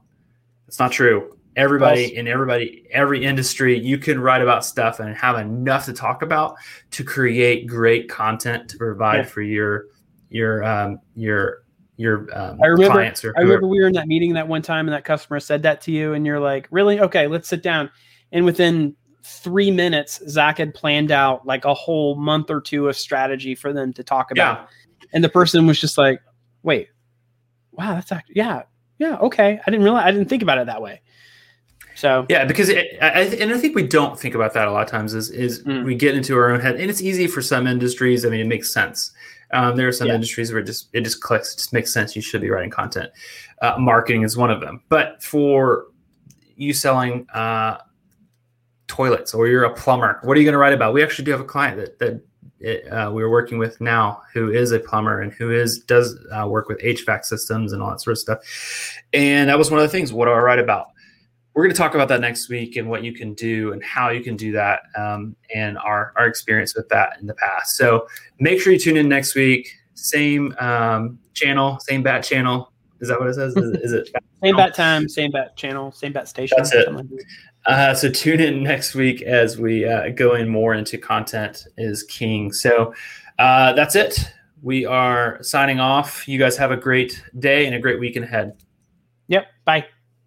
It's 0.69 0.80
not 0.80 0.93
true. 0.93 1.38
Everybody 1.58 2.15
in 2.15 2.30
everybody, 2.30 2.88
every 2.89 3.26
industry, 3.26 3.78
you 3.78 3.98
can 3.98 4.22
write 4.22 4.41
about 4.41 4.63
stuff 4.63 5.02
and 5.02 5.13
have 5.17 5.38
enough 5.38 5.84
to 5.86 5.93
talk 5.93 6.22
about 6.22 6.56
to 6.91 7.04
create 7.04 7.67
great 7.67 8.10
content 8.10 8.69
to 8.69 8.78
provide 8.78 9.17
yeah. 9.17 9.24
for 9.24 9.41
your 9.41 9.88
your 10.30 10.63
um, 10.63 11.00
your 11.13 11.62
your 11.98 12.28
um, 12.38 12.60
I 12.62 12.68
remember, 12.68 12.94
clients. 12.94 13.24
Or 13.24 13.34
I 13.38 13.42
remember 13.42 13.68
we 13.68 13.80
were 13.80 13.88
in 13.88 13.94
that 13.94 14.08
meeting 14.08 14.34
that 14.34 14.48
one 14.48 14.62
time, 14.62 14.88
and 14.88 14.94
that 14.94 15.06
customer 15.06 15.40
said 15.40 15.64
that 15.64 15.82
to 15.82 15.92
you, 15.92 16.14
and 16.14 16.26
you're 16.26 16.40
like, 16.40 16.68
"Really? 16.72 17.00
Okay, 17.00 17.28
let's 17.28 17.48
sit 17.48 17.64
down." 17.64 17.90
And 18.32 18.46
within 18.46 18.96
three 19.24 19.72
minutes, 19.72 20.22
Zack 20.28 20.58
had 20.58 20.74
planned 20.74 21.12
out 21.12 21.46
like 21.46 21.66
a 21.66 21.74
whole 21.74 22.16
month 22.16 22.50
or 22.50 22.60
two 22.60 22.88
of 22.90 22.98
strategy 22.98 23.56
for 23.56 23.72
them 23.72 23.94
to 23.94 24.04
talk 24.04 24.32
about. 24.32 24.70
Yeah. 25.02 25.08
And 25.14 25.24
the 25.24 25.30
person 25.30 25.68
was 25.68 25.80
just 25.80 25.98
like, 25.98 26.22
"Wait, 26.64 26.90
wow, 27.72 27.96
that's 27.96 28.12
actually, 28.12 28.36
yeah, 28.38 28.64
yeah, 28.98 29.18
okay. 29.18 29.60
I 29.66 29.72
didn't 29.72 29.84
realize, 29.84 30.06
I 30.06 30.12
didn't 30.12 30.30
think 30.30 30.44
about 30.44 30.58
it 30.58 30.68
that 30.68 30.82
way. 30.82 31.02
So 31.96 32.26
yeah, 32.28 32.46
because 32.46 32.70
it, 32.70 32.98
I, 33.02 33.22
and 33.22 33.54
I 33.54 33.58
think 33.58 33.76
we 33.76 33.86
don't 33.86 34.20
think 34.20 34.34
about 34.34 34.54
that 34.54 34.68
a 34.68 34.72
lot 34.72 34.84
of 34.84 34.90
times. 34.90 35.14
Is 35.14 35.30
is 35.30 35.64
mm. 35.64 35.84
we 35.84 35.96
get 35.96 36.16
into 36.16 36.36
our 36.36 36.52
own 36.52 36.60
head, 36.60 36.76
and 36.80 36.90
it's 36.90 37.02
easy 37.02 37.28
for 37.28 37.42
some 37.42 37.68
industries. 37.68 38.26
I 38.26 38.30
mean, 38.30 38.40
it 38.40 38.48
makes 38.48 38.74
sense. 38.74 39.12
Um, 39.54 39.76
there 39.76 39.88
are 39.88 39.94
some 39.94 40.08
yeah. 40.08 40.16
industries 40.16 40.52
where 40.52 40.62
it 40.62 40.66
just 40.66 40.89
it 40.94 41.02
just 41.02 41.22
clicks, 41.22 41.54
it 41.54 41.58
just 41.58 41.74
makes 41.74 41.94
sense. 41.94 42.16
You 42.16 42.22
should 42.22 42.42
be 42.42 42.50
writing 42.50 42.72
content. 42.72 43.12
Uh, 43.62 43.76
marketing 43.78 44.24
is 44.24 44.36
one 44.36 44.52
of 44.52 44.60
them. 44.60 44.82
But 44.89 45.22
for 45.24 45.88
you 46.56 46.74
selling 46.74 47.28
uh, 47.34 47.78
toilets, 48.88 49.34
or 49.34 49.48
you're 49.48 49.63
a 49.63 49.74
plumber, 49.74 50.20
what 50.24 50.36
are 50.36 50.39
you 50.39 50.46
going 50.46 50.54
to 50.54 50.60
write 50.60 50.74
about? 50.74 50.94
We 50.94 51.04
actually 51.04 51.26
do 51.26 51.32
have 51.32 51.42
a 51.42 51.46
client 51.46 51.78
that 51.78 52.00
that 52.00 52.22
it, 52.60 52.88
uh, 52.88 53.12
we're 53.12 53.30
working 53.30 53.58
with 53.58 53.80
now 53.82 54.22
who 54.34 54.50
is 54.50 54.72
a 54.72 54.80
plumber 54.80 55.22
and 55.22 55.34
who 55.34 55.52
is 55.52 55.80
does 55.80 56.18
uh, 56.32 56.48
work 56.48 56.70
with 56.70 56.80
HVAC 56.80 57.26
systems 57.26 57.74
and 57.74 57.84
all 57.84 57.89
that 57.92 58.02
sort 58.02 58.13
of 58.13 58.20
stuff. 58.20 58.39
And 59.12 59.50
that 59.50 59.58
was 59.58 59.70
one 59.70 59.80
of 59.80 59.84
the 59.84 59.89
things. 59.89 60.13
What 60.13 60.26
do 60.26 60.32
I 60.32 60.39
write 60.39 60.60
about? 60.60 60.93
We're 61.54 61.63
going 61.63 61.74
to 61.74 61.78
talk 61.78 61.94
about 61.94 62.08
that 62.08 62.22
next 62.22 62.50
week 62.50 62.78
and 62.78 62.89
what 62.89 63.04
you 63.04 63.13
can 63.13 63.34
do 63.36 63.74
and 63.74 63.84
how 63.84 64.10
you 64.10 64.24
can 64.24 64.36
do 64.36 64.52
that 64.54 64.82
um, 64.98 65.36
and 65.54 65.78
our 65.78 66.13
our 66.16 66.26
experience 66.26 66.76
with 66.76 66.89
that 66.89 67.18
in 67.20 67.28
the 67.28 67.36
past. 67.36 67.76
So 67.78 68.08
make 68.39 68.60
sure 68.60 68.74
you 68.74 68.80
tune 68.80 68.98
in 68.98 69.08
next 69.08 69.36
week. 69.36 69.70
Same 69.94 70.56
um, 70.60 71.20
channel, 71.34 71.80
same 71.82 72.02
bat 72.02 72.24
channel. 72.24 72.72
Is 73.02 73.10
that 73.10 73.20
what 73.20 73.28
it 73.28 73.36
says? 73.36 73.56
Is, 73.56 73.78
is 73.82 73.92
it 73.94 74.10
same 74.44 74.56
bat 74.56 74.74
time, 74.74 75.08
same 75.08 75.32
bat 75.32 75.56
channel, 75.56 75.92
same 75.92 76.13
bat 76.13 76.28
station? 76.28 76.56
That's 76.58 76.74
it. 76.74 76.92
Like 76.92 77.06
uh, 77.66 77.94
so 77.94 78.10
tune 78.10 78.39
in 78.39 78.63
next 78.63 78.96
week 78.96 79.22
as 79.22 79.58
we 79.58 79.86
uh, 79.86 80.10
go 80.10 80.36
in 80.36 80.50
more 80.50 80.74
into 80.74 80.98
content 80.98 81.68
is 81.78 82.04
king. 82.04 82.52
So 82.52 82.94
uh, 83.39 83.74
that's 83.74 83.96
it. 83.96 84.20
We 84.62 84.86
are 84.86 85.42
signing 85.42 85.80
off. 85.80 86.28
You 86.28 86.39
guys 86.39 86.58
have 86.58 86.72
a 86.72 86.78
great 86.78 87.22
day 87.39 87.66
and 87.66 87.76
a 87.76 87.80
great 87.80 88.00
weekend 88.00 88.26
ahead. 88.26 88.56
Yep. 89.28 89.48
Bye. 89.66 89.86